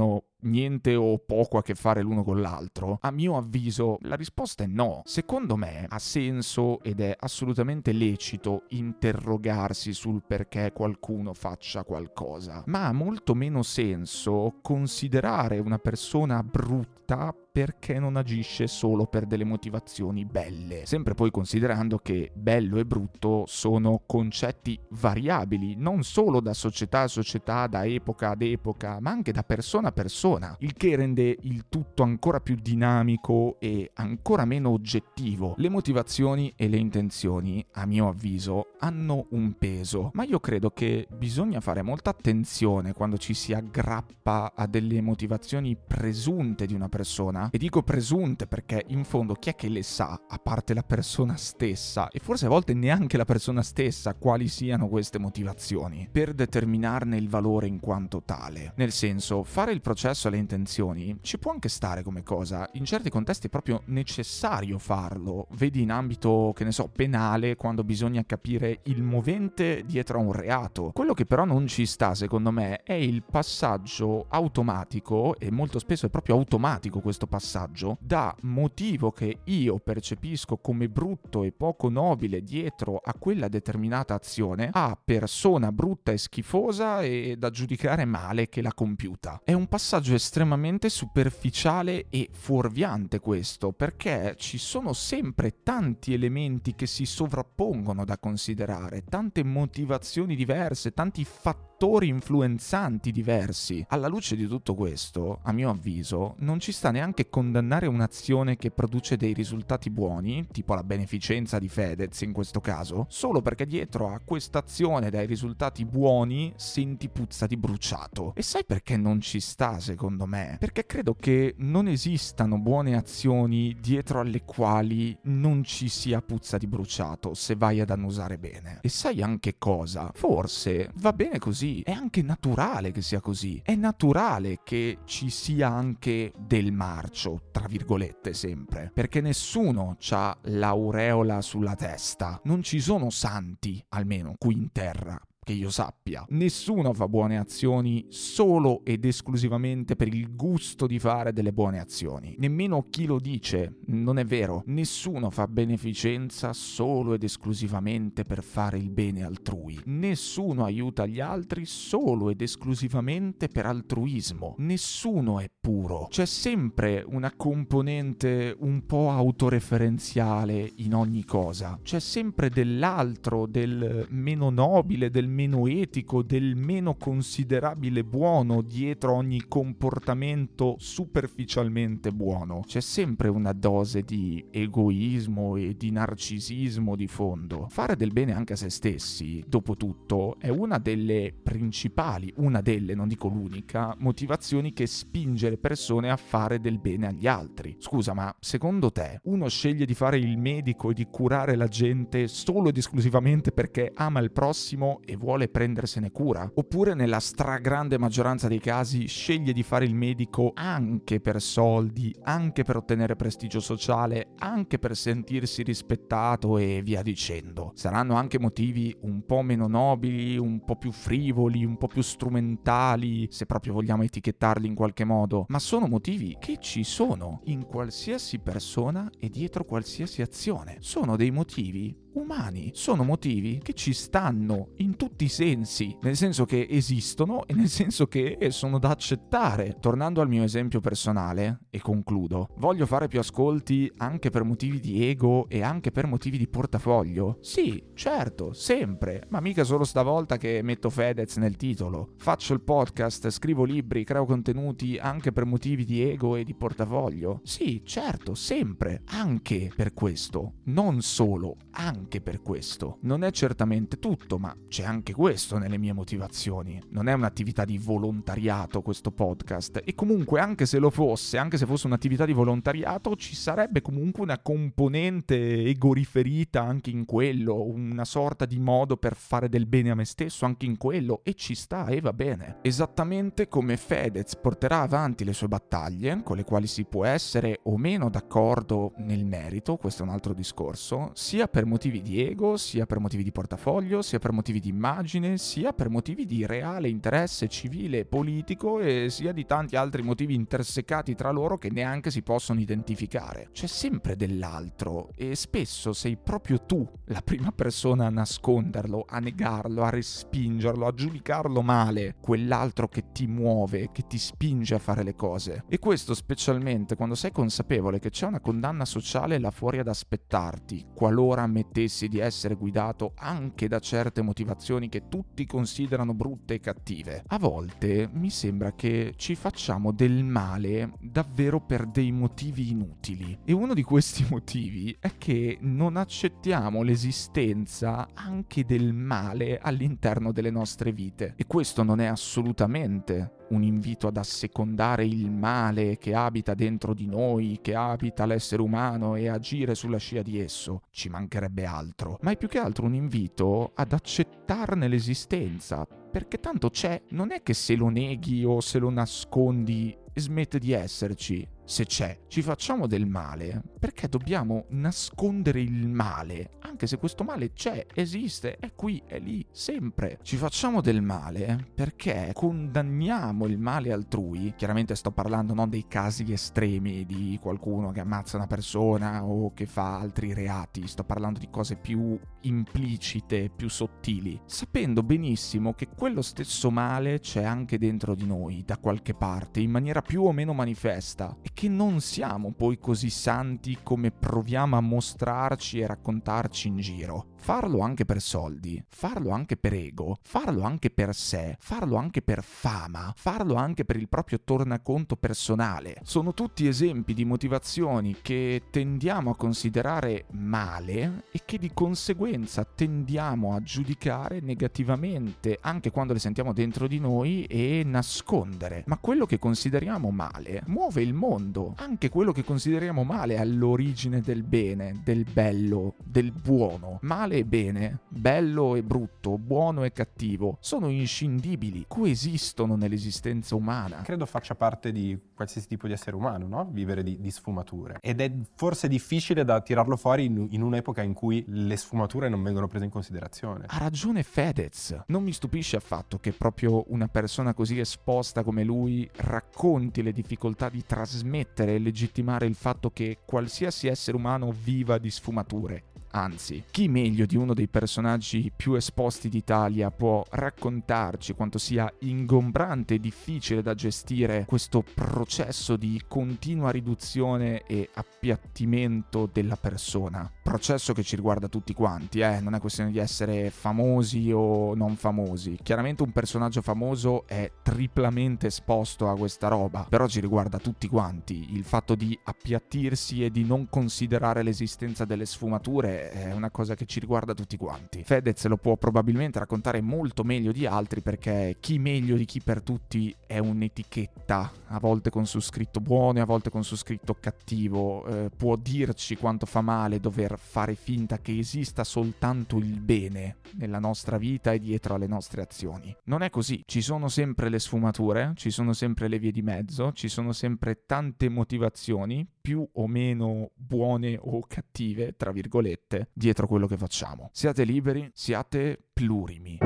niente 0.42 0.94
o 0.96 1.18
poco 1.18 1.58
a 1.58 1.62
che 1.62 1.74
fare 1.74 2.02
l'uno 2.02 2.24
con 2.24 2.40
l'altro, 2.40 2.98
a 3.00 3.10
mio 3.10 3.36
avviso 3.36 3.98
la 4.02 4.16
risposta 4.16 4.64
è 4.64 4.66
no. 4.66 5.02
Secondo 5.04 5.56
me 5.56 5.86
ha 5.88 5.98
senso 5.98 6.82
ed 6.82 7.00
è 7.00 7.14
assolutamente 7.18 7.92
lecito 7.92 8.64
interrogarsi 8.68 9.92
sul 9.92 10.22
perché 10.26 10.72
qualcuno 10.72 11.34
faccia 11.34 11.84
qualcosa, 11.84 12.62
ma 12.66 12.86
ha 12.86 12.92
molto 12.92 13.34
meno 13.34 13.62
senso 13.62 14.58
considerare 14.62 15.58
una 15.58 15.78
persona 15.78 16.42
brutta 16.42 17.34
perché 17.52 17.98
non 17.98 18.16
agisce 18.16 18.66
solo 18.66 19.04
per 19.04 19.26
delle 19.26 19.44
motivazioni 19.44 20.24
belle. 20.24 20.86
Sempre 20.86 21.14
poi 21.14 21.30
considerando 21.30 21.98
che 21.98 22.30
bello 22.34 22.78
e 22.78 22.86
brutto 22.86 23.44
sono 23.46 24.00
concetti 24.06 24.80
variabili, 24.88 25.74
non 25.76 26.02
solo 26.02 26.40
da 26.40 26.54
società 26.54 27.02
a 27.02 27.08
società, 27.08 27.66
da 27.66 27.84
epoca 27.84 28.30
ad 28.30 28.40
epoca, 28.40 28.98
ma 29.00 29.10
anche 29.10 29.32
da 29.32 29.42
persona 29.42 29.88
a 29.88 29.92
persona, 29.92 30.56
il 30.60 30.72
che 30.72 30.96
rende 30.96 31.36
il 31.42 31.66
tutto 31.68 32.02
ancora 32.02 32.40
più 32.40 32.56
dinamico 32.56 33.56
e 33.58 33.90
ancora 33.94 34.46
meno 34.46 34.70
oggettivo. 34.70 35.54
Le 35.58 35.68
motivazioni 35.68 36.54
e 36.56 36.68
le 36.68 36.78
intenzioni, 36.78 37.62
a 37.72 37.84
mio 37.84 38.08
avviso, 38.08 38.68
hanno 38.78 39.26
un 39.30 39.58
peso, 39.58 40.10
ma 40.14 40.24
io 40.24 40.40
credo 40.40 40.70
che 40.70 41.06
bisogna 41.14 41.60
fare 41.60 41.82
molta 41.82 42.08
attenzione 42.08 42.94
quando 42.94 43.18
ci 43.18 43.34
si 43.34 43.52
aggrappa 43.52 44.52
a 44.56 44.66
delle 44.66 45.02
motivazioni 45.02 45.76
presunte 45.76 46.64
di 46.64 46.72
una 46.72 46.88
persona 46.88 47.41
e 47.50 47.58
dico 47.58 47.82
presunte 47.82 48.46
perché 48.46 48.84
in 48.88 49.04
fondo 49.04 49.34
chi 49.34 49.50
è 49.50 49.54
che 49.54 49.68
le 49.68 49.82
sa, 49.82 50.20
a 50.28 50.38
parte 50.38 50.74
la 50.74 50.82
persona 50.82 51.36
stessa, 51.36 52.08
e 52.08 52.18
forse 52.18 52.46
a 52.46 52.50
volte 52.50 52.74
neanche 52.74 53.16
la 53.16 53.24
persona 53.24 53.62
stessa, 53.62 54.14
quali 54.14 54.48
siano 54.48 54.88
queste 54.88 55.18
motivazioni, 55.18 56.08
per 56.10 56.34
determinarne 56.34 57.16
il 57.16 57.28
valore 57.28 57.66
in 57.66 57.80
quanto 57.80 58.22
tale. 58.24 58.72
Nel 58.76 58.92
senso, 58.92 59.42
fare 59.42 59.72
il 59.72 59.80
processo 59.80 60.28
alle 60.28 60.36
intenzioni 60.36 61.18
ci 61.22 61.38
può 61.38 61.52
anche 61.52 61.68
stare 61.68 62.02
come 62.02 62.22
cosa, 62.22 62.68
in 62.72 62.84
certi 62.84 63.10
contesti 63.10 63.46
è 63.46 63.50
proprio 63.50 63.82
necessario 63.86 64.78
farlo, 64.78 65.46
vedi 65.52 65.82
in 65.82 65.90
ambito, 65.90 66.52
che 66.54 66.64
ne 66.64 66.72
so, 66.72 66.88
penale, 66.88 67.56
quando 67.56 67.84
bisogna 67.84 68.24
capire 68.24 68.80
il 68.84 69.02
movente 69.02 69.82
dietro 69.84 70.18
a 70.18 70.22
un 70.22 70.32
reato. 70.32 70.90
Quello 70.92 71.14
che 71.14 71.26
però 71.26 71.44
non 71.44 71.66
ci 71.66 71.86
sta, 71.86 72.14
secondo 72.14 72.50
me, 72.50 72.82
è 72.82 72.92
il 72.92 73.22
passaggio 73.22 74.26
automatico, 74.28 75.36
e 75.38 75.50
molto 75.50 75.78
spesso 75.78 76.06
è 76.06 76.10
proprio 76.10 76.36
automatico 76.36 77.00
questo 77.00 77.26
passaggio 77.32 77.96
da 77.98 78.36
motivo 78.42 79.10
che 79.10 79.38
io 79.44 79.78
percepisco 79.78 80.58
come 80.58 80.90
brutto 80.90 81.44
e 81.44 81.52
poco 81.52 81.88
nobile 81.88 82.42
dietro 82.42 83.00
a 83.02 83.14
quella 83.14 83.48
determinata 83.48 84.12
azione 84.12 84.68
a 84.70 84.98
persona 85.02 85.72
brutta 85.72 86.12
e 86.12 86.18
schifosa 86.18 87.00
e 87.00 87.36
da 87.38 87.48
giudicare 87.48 88.04
male 88.04 88.50
che 88.50 88.60
l'ha 88.60 88.74
compiuta. 88.74 89.40
È 89.44 89.54
un 89.54 89.66
passaggio 89.66 90.12
estremamente 90.12 90.90
superficiale 90.90 92.08
e 92.10 92.28
fuorviante 92.30 93.18
questo, 93.18 93.72
perché 93.72 94.34
ci 94.36 94.58
sono 94.58 94.92
sempre 94.92 95.62
tanti 95.62 96.12
elementi 96.12 96.74
che 96.74 96.86
si 96.86 97.06
sovrappongono 97.06 98.04
da 98.04 98.18
considerare, 98.18 99.04
tante 99.04 99.42
motivazioni 99.42 100.36
diverse, 100.36 100.92
tanti 100.92 101.24
fattori 101.24 102.08
influenzanti 102.08 103.10
diversi. 103.10 103.84
Alla 103.88 104.08
luce 104.08 104.36
di 104.36 104.46
tutto 104.46 104.74
questo, 104.74 105.40
a 105.42 105.52
mio 105.52 105.70
avviso, 105.70 106.34
non 106.38 106.60
ci 106.60 106.72
sta 106.72 106.90
neanche 106.90 107.21
condannare 107.28 107.86
un'azione 107.86 108.56
che 108.56 108.70
produce 108.70 109.16
dei 109.16 109.32
risultati 109.32 109.90
buoni, 109.90 110.46
tipo 110.50 110.74
la 110.74 110.84
beneficenza 110.84 111.58
di 111.58 111.68
Fedez 111.68 112.20
in 112.22 112.32
questo 112.32 112.60
caso, 112.60 113.06
solo 113.08 113.42
perché 113.42 113.66
dietro 113.66 114.08
a 114.08 114.20
questa 114.24 114.58
azione 114.58 115.10
dai 115.10 115.26
risultati 115.26 115.84
buoni 115.84 116.52
senti 116.56 117.08
puzza 117.08 117.46
di 117.46 117.56
bruciato. 117.56 118.32
E 118.34 118.42
sai 118.42 118.64
perché 118.64 118.96
non 118.96 119.20
ci 119.20 119.40
sta, 119.40 119.78
secondo 119.80 120.26
me? 120.26 120.56
Perché 120.58 120.86
credo 120.86 121.14
che 121.14 121.54
non 121.58 121.88
esistano 121.88 122.58
buone 122.58 122.96
azioni 122.96 123.76
dietro 123.80 124.20
alle 124.20 124.44
quali 124.44 125.16
non 125.24 125.64
ci 125.64 125.88
sia 125.88 126.22
puzza 126.22 126.58
di 126.58 126.66
bruciato 126.66 127.34
se 127.34 127.54
vai 127.54 127.80
ad 127.80 127.90
annusare 127.90 128.38
bene. 128.38 128.78
E 128.82 128.88
sai 128.88 129.22
anche 129.22 129.56
cosa? 129.58 130.10
Forse 130.14 130.90
va 130.96 131.12
bene 131.12 131.38
così, 131.38 131.80
è 131.82 131.92
anche 131.92 132.22
naturale 132.22 132.90
che 132.92 133.02
sia 133.02 133.20
così. 133.20 133.60
È 133.64 133.74
naturale 133.74 134.60
che 134.62 134.98
ci 135.04 135.30
sia 135.30 135.68
anche 135.68 136.32
del 136.38 136.72
marcio, 137.12 137.42
tra 137.50 137.66
virgolette 137.68 138.32
sempre, 138.32 138.90
perché 138.92 139.20
nessuno 139.20 139.96
ha 140.10 140.36
l'aureola 140.44 141.42
sulla 141.42 141.76
testa. 141.76 142.40
Non 142.44 142.62
ci 142.62 142.80
sono 142.80 143.10
santi, 143.10 143.84
almeno 143.90 144.34
qui 144.38 144.54
in 144.54 144.72
terra, 144.72 145.20
che 145.44 145.52
io 145.52 145.70
sappia. 145.70 146.24
Nessuno 146.28 146.92
fa 146.92 147.08
buone 147.08 147.36
azioni 147.36 148.06
solo 148.10 148.84
ed 148.84 149.04
esclusivamente 149.04 149.96
per 149.96 150.06
il 150.06 150.36
gusto 150.36 150.86
di 150.86 151.00
fare 151.00 151.32
delle 151.32 151.52
buone 151.52 151.80
azioni. 151.80 152.36
Nemmeno 152.38 152.86
chi 152.88 153.06
lo 153.06 153.18
dice, 153.18 153.78
non 153.86 154.18
è 154.18 154.24
vero. 154.24 154.62
Nessuno 154.66 155.30
fa 155.30 155.48
beneficenza 155.48 156.52
solo 156.52 157.14
ed 157.14 157.24
esclusivamente 157.24 158.22
per 158.22 158.42
fare 158.42 158.78
il 158.78 158.90
bene 158.90 159.24
altrui. 159.24 159.80
Nessuno 159.86 160.64
aiuta 160.64 161.06
gli 161.06 161.18
altri 161.18 161.64
solo 161.66 162.30
ed 162.30 162.40
esclusivamente 162.40 163.48
per 163.48 163.66
altruismo. 163.66 164.54
Nessuno 164.58 165.40
è 165.40 165.50
puro. 165.60 166.06
C'è 166.08 166.26
sempre 166.26 167.04
una 167.04 167.32
componente 167.34 168.54
un 168.60 168.86
po' 168.86 169.10
autoreferenziale 169.10 170.70
in 170.76 170.94
ogni 170.94 171.24
cosa. 171.24 171.80
C'è 171.82 171.98
sempre 171.98 172.48
dell'altro, 172.48 173.46
del 173.46 174.06
meno 174.10 174.50
nobile, 174.50 175.10
del 175.10 175.30
meno 175.32 175.66
etico, 175.66 176.22
del 176.22 176.54
meno 176.56 176.94
considerabile 176.94 178.04
buono 178.04 178.62
dietro 178.62 179.14
ogni 179.14 179.44
comportamento 179.48 180.76
superficialmente 180.78 182.12
buono. 182.12 182.62
C'è 182.66 182.80
sempre 182.80 183.28
una 183.28 183.52
dose 183.52 184.02
di 184.02 184.44
egoismo 184.50 185.56
e 185.56 185.74
di 185.76 185.90
narcisismo 185.90 186.96
di 186.96 187.06
fondo. 187.06 187.66
Fare 187.70 187.96
del 187.96 188.12
bene 188.12 188.32
anche 188.32 188.52
a 188.52 188.56
se 188.56 188.70
stessi, 188.70 189.42
dopo 189.46 189.76
tutto, 189.76 190.38
è 190.38 190.48
una 190.48 190.78
delle 190.78 191.34
principali, 191.42 192.32
una 192.36 192.60
delle, 192.60 192.94
non 192.94 193.08
dico 193.08 193.28
l'unica, 193.28 193.94
motivazioni 193.98 194.72
che 194.72 194.86
spinge 194.86 195.50
le 195.50 195.58
persone 195.58 196.10
a 196.10 196.16
fare 196.16 196.60
del 196.60 196.78
bene 196.78 197.08
agli 197.08 197.26
altri. 197.26 197.76
Scusa, 197.78 198.12
ma 198.12 198.34
secondo 198.40 198.90
te 198.90 199.20
uno 199.24 199.48
sceglie 199.48 199.86
di 199.86 199.94
fare 199.94 200.18
il 200.18 200.38
medico 200.38 200.90
e 200.90 200.94
di 200.94 201.06
curare 201.06 201.56
la 201.56 201.68
gente 201.68 202.28
solo 202.28 202.68
ed 202.68 202.76
esclusivamente 202.76 203.52
perché 203.52 203.92
ama 203.94 204.20
il 204.20 204.32
prossimo 204.32 205.00
e 205.04 205.16
vuole 205.22 205.48
prendersene 205.48 206.10
cura? 206.10 206.50
Oppure 206.52 206.94
nella 206.94 207.20
stragrande 207.20 207.96
maggioranza 207.96 208.48
dei 208.48 208.58
casi 208.58 209.06
sceglie 209.06 209.52
di 209.52 209.62
fare 209.62 209.84
il 209.84 209.94
medico 209.94 210.50
anche 210.54 211.20
per 211.20 211.40
soldi, 211.40 212.12
anche 212.22 212.64
per 212.64 212.76
ottenere 212.76 213.14
prestigio 213.14 213.60
sociale, 213.60 214.32
anche 214.38 214.80
per 214.80 214.96
sentirsi 214.96 215.62
rispettato 215.62 216.58
e 216.58 216.82
via 216.82 217.02
dicendo. 217.02 217.70
Saranno 217.74 218.14
anche 218.14 218.40
motivi 218.40 218.94
un 219.02 219.24
po' 219.24 219.42
meno 219.42 219.68
nobili, 219.68 220.36
un 220.36 220.64
po' 220.64 220.76
più 220.76 220.90
frivoli, 220.90 221.64
un 221.64 221.76
po' 221.76 221.86
più 221.86 222.02
strumentali, 222.02 223.28
se 223.30 223.46
proprio 223.46 223.74
vogliamo 223.74 224.02
etichettarli 224.02 224.66
in 224.66 224.74
qualche 224.74 225.04
modo, 225.04 225.44
ma 225.48 225.60
sono 225.60 225.86
motivi 225.86 226.36
che 226.40 226.58
ci 226.58 226.82
sono 226.82 227.42
in 227.44 227.64
qualsiasi 227.64 228.40
persona 228.40 229.08
e 229.20 229.28
dietro 229.28 229.64
qualsiasi 229.64 230.20
azione. 230.20 230.78
Sono 230.80 231.16
dei 231.16 231.30
motivi 231.30 231.96
umani. 232.14 232.70
Sono 232.74 233.04
motivi 233.04 233.60
che 233.62 233.72
ci 233.74 233.92
stanno 233.92 234.70
in 234.76 234.96
tutti 234.96 235.24
i 235.24 235.28
sensi, 235.28 235.96
nel 236.02 236.16
senso 236.16 236.44
che 236.44 236.66
esistono 236.68 237.46
e 237.46 237.54
nel 237.54 237.68
senso 237.68 238.06
che 238.06 238.38
sono 238.50 238.78
da 238.78 238.90
accettare. 238.90 239.76
Tornando 239.80 240.20
al 240.20 240.28
mio 240.28 240.42
esempio 240.42 240.80
personale, 240.80 241.60
e 241.70 241.80
concludo, 241.80 242.48
voglio 242.56 242.86
fare 242.86 243.08
più 243.08 243.18
ascolti 243.18 243.90
anche 243.98 244.30
per 244.30 244.44
motivi 244.44 244.80
di 244.80 245.08
ego 245.08 245.48
e 245.48 245.62
anche 245.62 245.90
per 245.90 246.06
motivi 246.06 246.38
di 246.38 246.48
portafoglio? 246.48 247.38
Sì, 247.40 247.82
certo, 247.94 248.52
sempre, 248.52 249.24
ma 249.28 249.40
mica 249.40 249.64
solo 249.64 249.84
stavolta 249.84 250.36
che 250.36 250.60
metto 250.62 250.90
Fedez 250.90 251.36
nel 251.36 251.56
titolo. 251.56 252.14
Faccio 252.18 252.52
il 252.52 252.62
podcast, 252.62 253.30
scrivo 253.30 253.64
libri, 253.64 254.04
creo 254.04 254.24
contenuti 254.24 254.98
anche 254.98 255.32
per 255.32 255.44
motivi 255.44 255.84
di 255.84 256.02
ego 256.02 256.36
e 256.36 256.44
di 256.44 256.54
portafoglio? 256.54 257.40
Sì, 257.44 257.82
certo, 257.84 258.34
sempre, 258.34 259.02
anche 259.06 259.72
per 259.74 259.94
questo, 259.94 260.54
non 260.64 261.00
solo, 261.00 261.56
anche 261.72 262.01
anche 262.02 262.20
per 262.20 262.42
questo. 262.42 262.98
Non 263.02 263.22
è 263.22 263.30
certamente 263.30 263.98
tutto, 263.98 264.38
ma 264.38 264.54
c'è 264.68 264.82
anche 264.82 265.14
questo 265.14 265.58
nelle 265.58 265.78
mie 265.78 265.92
motivazioni. 265.92 266.82
Non 266.90 267.08
è 267.08 267.12
un'attività 267.12 267.64
di 267.64 267.78
volontariato 267.78 268.82
questo 268.82 269.12
podcast 269.12 269.80
e 269.84 269.94
comunque 269.94 270.40
anche 270.40 270.66
se 270.66 270.78
lo 270.78 270.90
fosse, 270.90 271.38
anche 271.38 271.56
se 271.56 271.66
fosse 271.66 271.86
un'attività 271.86 272.24
di 272.24 272.32
volontariato, 272.32 273.14
ci 273.14 273.36
sarebbe 273.36 273.80
comunque 273.80 274.22
una 274.22 274.40
componente 274.40 275.64
egoriferita 275.64 276.62
anche 276.62 276.90
in 276.90 277.04
quello, 277.04 277.62
una 277.62 278.04
sorta 278.04 278.44
di 278.44 278.58
modo 278.58 278.96
per 278.96 279.14
fare 279.14 279.48
del 279.48 279.66
bene 279.66 279.90
a 279.90 279.94
me 279.94 280.04
stesso 280.04 280.44
anche 280.44 280.66
in 280.66 280.76
quello 280.76 281.20
e 281.22 281.34
ci 281.34 281.54
sta 281.54 281.86
e 281.86 282.00
va 282.00 282.12
bene. 282.12 282.58
Esattamente 282.62 283.46
come 283.46 283.76
Fedez 283.76 284.34
porterà 284.34 284.80
avanti 284.80 285.24
le 285.24 285.32
sue 285.32 285.48
battaglie, 285.48 286.22
con 286.24 286.36
le 286.36 286.44
quali 286.44 286.66
si 286.66 286.84
può 286.84 287.04
essere 287.04 287.60
o 287.64 287.76
meno 287.76 288.10
d'accordo 288.10 288.92
nel 288.96 289.24
merito, 289.24 289.76
questo 289.76 290.02
è 290.02 290.06
un 290.06 290.12
altro 290.12 290.34
discorso, 290.34 291.10
sia 291.14 291.46
per 291.46 291.64
motivi 291.64 291.91
motivi 291.92 292.02
di 292.02 292.26
ego, 292.26 292.56
sia 292.56 292.86
per 292.86 292.98
motivi 293.00 293.22
di 293.22 293.32
portafoglio, 293.32 294.00
sia 294.00 294.18
per 294.18 294.32
motivi 294.32 294.60
di 294.60 294.70
immagine, 294.70 295.36
sia 295.36 295.74
per 295.74 295.90
motivi 295.90 296.24
di 296.24 296.46
reale 296.46 296.88
interesse 296.88 297.48
civile 297.48 298.00
e 298.00 298.04
politico 298.06 298.80
e 298.80 299.08
sia 299.10 299.32
di 299.32 299.44
tanti 299.44 299.76
altri 299.76 300.02
motivi 300.02 300.34
intersecati 300.34 301.14
tra 301.14 301.30
loro 301.30 301.58
che 301.58 301.70
neanche 301.70 302.10
si 302.10 302.22
possono 302.22 302.60
identificare. 302.60 303.50
C'è 303.52 303.66
sempre 303.66 304.16
dell'altro 304.16 305.10
e 305.16 305.34
spesso 305.34 305.92
sei 305.92 306.16
proprio 306.16 306.62
tu 306.62 306.88
la 307.06 307.20
prima 307.20 307.52
persona 307.52 308.06
a 308.06 308.10
nasconderlo, 308.10 309.04
a 309.06 309.18
negarlo, 309.18 309.82
a 309.82 309.90
respingerlo, 309.90 310.86
a 310.86 310.94
giudicarlo 310.94 311.60
male, 311.60 312.14
quell'altro 312.20 312.88
che 312.88 313.12
ti 313.12 313.26
muove, 313.26 313.90
che 313.92 314.06
ti 314.06 314.16
spinge 314.16 314.76
a 314.76 314.78
fare 314.78 315.02
le 315.02 315.14
cose. 315.14 315.64
E 315.68 315.78
questo 315.78 316.14
specialmente 316.14 316.96
quando 316.96 317.14
sei 317.14 317.32
consapevole 317.32 317.98
che 317.98 318.10
c'è 318.10 318.26
una 318.26 318.40
condanna 318.40 318.86
sociale 318.86 319.38
là 319.38 319.50
fuori 319.50 319.78
ad 319.78 319.88
aspettarti, 319.88 320.86
qualora 320.94 321.46
mettessi 321.46 321.80
stessi 321.82 322.08
di 322.08 322.18
essere 322.18 322.54
guidato 322.54 323.12
anche 323.16 323.66
da 323.68 323.78
certe 323.78 324.22
motivazioni 324.22 324.88
che 324.88 325.08
tutti 325.08 325.46
considerano 325.46 326.14
brutte 326.14 326.54
e 326.54 326.60
cattive. 326.60 327.24
A 327.28 327.38
volte 327.38 328.08
mi 328.12 328.30
sembra 328.30 328.72
che 328.74 329.14
ci 329.16 329.34
facciamo 329.34 329.92
del 329.92 330.24
male 330.24 330.92
davvero 331.00 331.60
per 331.60 331.86
dei 331.86 332.12
motivi 332.12 332.70
inutili. 332.70 333.38
E 333.44 333.52
uno 333.52 333.74
di 333.74 333.82
questi 333.82 334.24
motivi 334.30 334.96
è 335.00 335.12
che 335.18 335.58
non 335.60 335.96
accettiamo 335.96 336.82
l'esistenza 336.82 338.08
anche 338.14 338.64
del 338.64 338.92
male 338.92 339.58
all'interno 339.58 340.32
delle 340.32 340.50
nostre 340.50 340.92
vite. 340.92 341.34
E 341.36 341.46
questo 341.46 341.82
non 341.82 342.00
è 342.00 342.06
assolutamente 342.06 343.40
un 343.52 343.62
invito 343.62 344.06
ad 344.06 344.16
assecondare 344.16 345.04
il 345.04 345.30
male 345.30 345.98
che 345.98 346.14
abita 346.14 346.54
dentro 346.54 346.94
di 346.94 347.06
noi, 347.06 347.58
che 347.60 347.74
abita 347.74 348.26
l'essere 348.26 348.62
umano 348.62 349.14
e 349.14 349.28
agire 349.28 349.74
sulla 349.74 349.98
scia 349.98 350.22
di 350.22 350.40
esso. 350.40 350.82
Ci 350.90 351.08
mancherebbe 351.08 351.64
altro. 351.72 352.18
Ma 352.22 352.32
è 352.32 352.36
più 352.36 352.48
che 352.48 352.58
altro 352.58 352.86
un 352.86 352.94
invito 352.94 353.72
ad 353.74 353.92
accettarne 353.92 354.88
l'esistenza. 354.88 355.86
Perché 355.86 356.40
tanto 356.40 356.68
c'è, 356.68 357.02
non 357.10 357.32
è 357.32 357.42
che 357.42 357.54
se 357.54 357.74
lo 357.74 357.88
neghi 357.88 358.44
o 358.44 358.60
se 358.60 358.78
lo 358.78 358.90
nascondi 358.90 359.96
smette 360.14 360.58
di 360.58 360.72
esserci 360.72 361.48
se 361.64 361.86
c'è, 361.86 362.18
ci 362.28 362.42
facciamo 362.42 362.86
del 362.86 363.06
male 363.06 363.62
perché 363.78 364.08
dobbiamo 364.08 364.66
nascondere 364.70 365.60
il 365.60 365.88
male, 365.88 366.58
anche 366.60 366.86
se 366.86 366.98
questo 366.98 367.24
male 367.24 367.52
c'è, 367.52 367.86
esiste, 367.94 368.56
è 368.58 368.74
qui, 368.74 369.02
è 369.06 369.18
lì, 369.18 369.44
sempre. 369.50 370.18
Ci 370.22 370.36
facciamo 370.36 370.80
del 370.80 371.02
male 371.02 371.68
perché 371.74 372.30
condanniamo 372.32 373.46
il 373.46 373.58
male 373.58 373.92
altrui. 373.92 374.54
Chiaramente 374.56 374.94
sto 374.94 375.10
parlando 375.10 375.54
non 375.54 375.68
dei 375.68 375.86
casi 375.88 376.32
estremi 376.32 377.04
di 377.06 377.38
qualcuno 377.40 377.90
che 377.90 378.00
ammazza 378.00 378.36
una 378.36 378.46
persona 378.46 379.24
o 379.24 379.52
che 379.52 379.66
fa 379.66 379.98
altri 379.98 380.32
reati, 380.32 380.86
sto 380.86 381.04
parlando 381.04 381.38
di 381.38 381.48
cose 381.50 381.76
più 381.76 382.18
implicite, 382.42 383.50
più 383.54 383.68
sottili, 383.68 384.40
sapendo 384.46 385.02
benissimo 385.02 385.74
che 385.74 385.88
quello 385.88 386.22
stesso 386.22 386.70
male 386.70 387.20
c'è 387.20 387.42
anche 387.44 387.78
dentro 387.78 388.14
di 388.14 388.26
noi, 388.26 388.62
da 388.64 388.78
qualche 388.78 389.14
parte, 389.14 389.60
in 389.60 389.70
maniera 389.70 390.02
più 390.02 390.24
o 390.24 390.32
meno 390.32 390.52
manifesta, 390.52 391.36
che 391.52 391.68
non 391.68 392.00
siamo 392.00 392.52
poi 392.52 392.78
così 392.78 393.10
santi 393.10 393.78
come 393.82 394.10
proviamo 394.10 394.76
a 394.76 394.80
mostrarci 394.80 395.80
e 395.80 395.86
raccontarci 395.86 396.68
in 396.68 396.78
giro. 396.78 397.26
Farlo 397.42 397.80
anche 397.80 398.04
per 398.04 398.20
soldi, 398.20 398.80
farlo 398.88 399.30
anche 399.30 399.56
per 399.56 399.72
ego, 399.72 400.16
farlo 400.22 400.62
anche 400.62 400.90
per 400.90 401.12
sé, 401.12 401.56
farlo 401.58 401.96
anche 401.96 402.22
per 402.22 402.40
fama, 402.40 403.12
farlo 403.16 403.54
anche 403.54 403.84
per 403.84 403.96
il 403.96 404.08
proprio 404.08 404.38
tornaconto 404.44 405.16
personale. 405.16 405.96
Sono 406.04 406.34
tutti 406.34 406.68
esempi 406.68 407.14
di 407.14 407.24
motivazioni 407.24 408.18
che 408.22 408.62
tendiamo 408.70 409.30
a 409.30 409.36
considerare 409.36 410.26
male 410.30 411.24
e 411.32 411.40
che 411.44 411.58
di 411.58 411.72
conseguenza 411.74 412.64
tendiamo 412.64 413.56
a 413.56 413.60
giudicare 413.60 414.38
negativamente 414.38 415.58
anche 415.62 415.90
quando 415.90 416.12
le 416.12 416.20
sentiamo 416.20 416.52
dentro 416.52 416.86
di 416.86 417.00
noi 417.00 417.44
e 417.46 417.82
nascondere. 417.84 418.84
Ma 418.86 418.98
quello 418.98 419.26
che 419.26 419.40
consideriamo 419.40 420.10
male 420.10 420.62
muove 420.66 421.02
il 421.02 421.12
mondo 421.12 421.41
mondo, 421.42 421.74
anche 421.76 422.08
quello 422.08 422.32
che 422.32 422.44
consideriamo 422.44 423.02
male, 423.02 423.34
è 423.34 423.40
all'origine 423.40 424.20
del 424.20 424.42
bene, 424.44 425.00
del 425.02 425.26
bello, 425.30 425.94
del 426.02 426.30
buono. 426.30 426.98
Male 427.02 427.36
e 427.36 427.44
bene, 427.44 427.98
bello 428.08 428.76
e 428.76 428.82
brutto, 428.82 429.36
buono 429.38 429.84
e 429.84 429.92
cattivo, 429.92 430.56
sono 430.60 430.88
inscindibili, 430.88 431.84
coesistono 431.88 432.76
nell'esistenza 432.76 433.56
umana. 433.56 434.02
Credo 434.02 434.26
faccia 434.26 434.54
parte 434.54 434.92
di 434.92 435.18
qualsiasi 435.34 435.66
tipo 435.66 435.86
di 435.86 435.92
essere 435.92 436.14
umano, 436.14 436.46
no? 436.46 436.68
Vivere 436.70 437.02
di, 437.02 437.18
di 437.20 437.30
sfumature. 437.30 437.98
Ed 438.00 438.20
è 438.20 438.32
forse 438.54 438.88
difficile 438.88 439.44
da 439.44 439.60
tirarlo 439.60 439.96
fuori 439.96 440.26
in, 440.26 440.46
in 440.50 440.62
un'epoca 440.62 441.02
in 441.02 441.14
cui 441.14 441.44
le 441.48 441.76
sfumature 441.76 442.28
non 442.28 442.42
vengono 442.42 442.68
prese 442.68 442.84
in 442.84 442.90
considerazione. 442.90 443.64
Ha 443.66 443.78
ragione 443.78 444.22
Fedez. 444.22 445.02
Non 445.06 445.24
mi 445.24 445.32
stupisce 445.32 445.76
affatto 445.76 446.18
che 446.18 446.32
proprio 446.32 446.84
una 446.88 447.08
persona 447.08 447.54
così 447.54 447.78
esposta 447.78 448.42
come 448.42 448.62
lui 448.62 449.08
racconti 449.16 450.02
le 450.02 450.12
difficoltà 450.12 450.68
di 450.68 450.84
trasmettere 450.84 451.31
e 451.74 451.78
legittimare 451.78 452.46
il 452.46 452.54
fatto 452.54 452.90
che 452.90 453.18
qualsiasi 453.24 453.86
essere 453.86 454.16
umano 454.16 454.52
viva 454.52 454.98
di 454.98 455.10
sfumature. 455.10 455.91
Anzi, 456.14 456.64
chi 456.70 456.88
meglio 456.88 457.24
di 457.24 457.36
uno 457.36 457.54
dei 457.54 457.68
personaggi 457.68 458.52
più 458.54 458.74
esposti 458.74 459.30
d'Italia 459.30 459.90
può 459.90 460.22
raccontarci 460.28 461.32
quanto 461.32 461.56
sia 461.56 461.90
ingombrante 462.00 462.94
e 462.94 463.00
difficile 463.00 463.62
da 463.62 463.74
gestire 463.74 464.44
questo 464.46 464.82
processo 464.82 465.76
di 465.76 466.02
continua 466.06 466.70
riduzione 466.70 467.62
e 467.66 467.88
appiattimento 467.94 469.28
della 469.32 469.56
persona? 469.56 470.30
Processo 470.42 470.92
che 470.92 471.02
ci 471.02 471.16
riguarda 471.16 471.48
tutti 471.48 471.72
quanti, 471.72 472.20
eh? 472.20 472.40
non 472.40 472.54
è 472.54 472.60
questione 472.60 472.90
di 472.90 472.98
essere 472.98 473.50
famosi 473.50 474.30
o 474.32 474.74
non 474.74 474.96
famosi. 474.96 475.58
Chiaramente 475.62 476.02
un 476.02 476.12
personaggio 476.12 476.60
famoso 476.60 477.26
è 477.26 477.50
triplamente 477.62 478.48
esposto 478.48 479.08
a 479.08 479.16
questa 479.16 479.48
roba, 479.48 479.86
però 479.88 480.06
ci 480.06 480.20
riguarda 480.20 480.58
tutti 480.58 480.88
quanti. 480.88 481.54
Il 481.54 481.64
fatto 481.64 481.94
di 481.94 482.18
appiattirsi 482.22 483.24
e 483.24 483.30
di 483.30 483.44
non 483.44 483.68
considerare 483.70 484.42
l'esistenza 484.42 485.06
delle 485.06 485.24
sfumature 485.24 486.01
è 486.10 486.32
una 486.32 486.50
cosa 486.50 486.74
che 486.74 486.86
ci 486.86 487.00
riguarda 487.00 487.34
tutti 487.34 487.56
quanti. 487.56 488.02
Fedez 488.04 488.44
lo 488.46 488.56
può 488.56 488.76
probabilmente 488.76 489.38
raccontare 489.38 489.80
molto 489.80 490.24
meglio 490.24 490.52
di 490.52 490.66
altri 490.66 491.00
perché 491.00 491.56
chi 491.60 491.78
meglio 491.78 492.16
di 492.16 492.24
chi 492.24 492.40
per 492.40 492.62
tutti 492.62 493.14
è 493.26 493.38
un'etichetta, 493.38 494.52
a 494.68 494.78
volte 494.78 495.10
con 495.10 495.26
su 495.26 495.40
scritto 495.40 495.80
buono 495.80 496.18
e 496.18 496.20
a 496.22 496.26
volte 496.26 496.50
con 496.50 496.64
su 496.64 496.76
scritto 496.76 497.16
cattivo, 497.18 498.06
eh, 498.06 498.30
può 498.34 498.56
dirci 498.56 499.16
quanto 499.16 499.46
fa 499.46 499.60
male 499.60 500.00
dover 500.00 500.38
fare 500.38 500.74
finta 500.74 501.18
che 501.18 501.38
esista 501.38 501.84
soltanto 501.84 502.56
il 502.58 502.80
bene 502.80 503.36
nella 503.56 503.78
nostra 503.78 504.18
vita 504.18 504.52
e 504.52 504.58
dietro 504.58 504.94
alle 504.94 505.06
nostre 505.06 505.42
azioni. 505.42 505.94
Non 506.04 506.22
è 506.22 506.30
così, 506.30 506.62
ci 506.66 506.80
sono 506.80 507.08
sempre 507.08 507.48
le 507.48 507.58
sfumature, 507.58 508.32
ci 508.36 508.50
sono 508.50 508.72
sempre 508.72 509.08
le 509.08 509.18
vie 509.18 509.32
di 509.32 509.42
mezzo, 509.42 509.92
ci 509.92 510.08
sono 510.08 510.32
sempre 510.32 510.84
tante 510.86 511.28
motivazioni, 511.28 512.26
più 512.42 512.68
o 512.72 512.86
meno 512.88 513.52
buone 513.54 514.18
o 514.20 514.44
cattive, 514.46 515.14
tra 515.16 515.30
virgolette, 515.30 516.08
dietro 516.12 516.48
quello 516.48 516.66
che 516.66 516.76
facciamo. 516.76 517.30
Siate 517.32 517.62
liberi, 517.62 518.10
siate 518.12 518.78
plurimi. 518.92 519.58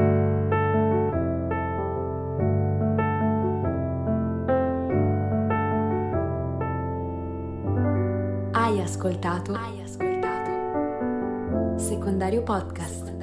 Hai 8.53 8.81
ascoltato? 8.81 9.55
Hai 9.55 9.81
ascoltato? 9.81 10.51
Secondario 11.79 12.43
Podcast. 12.43 13.16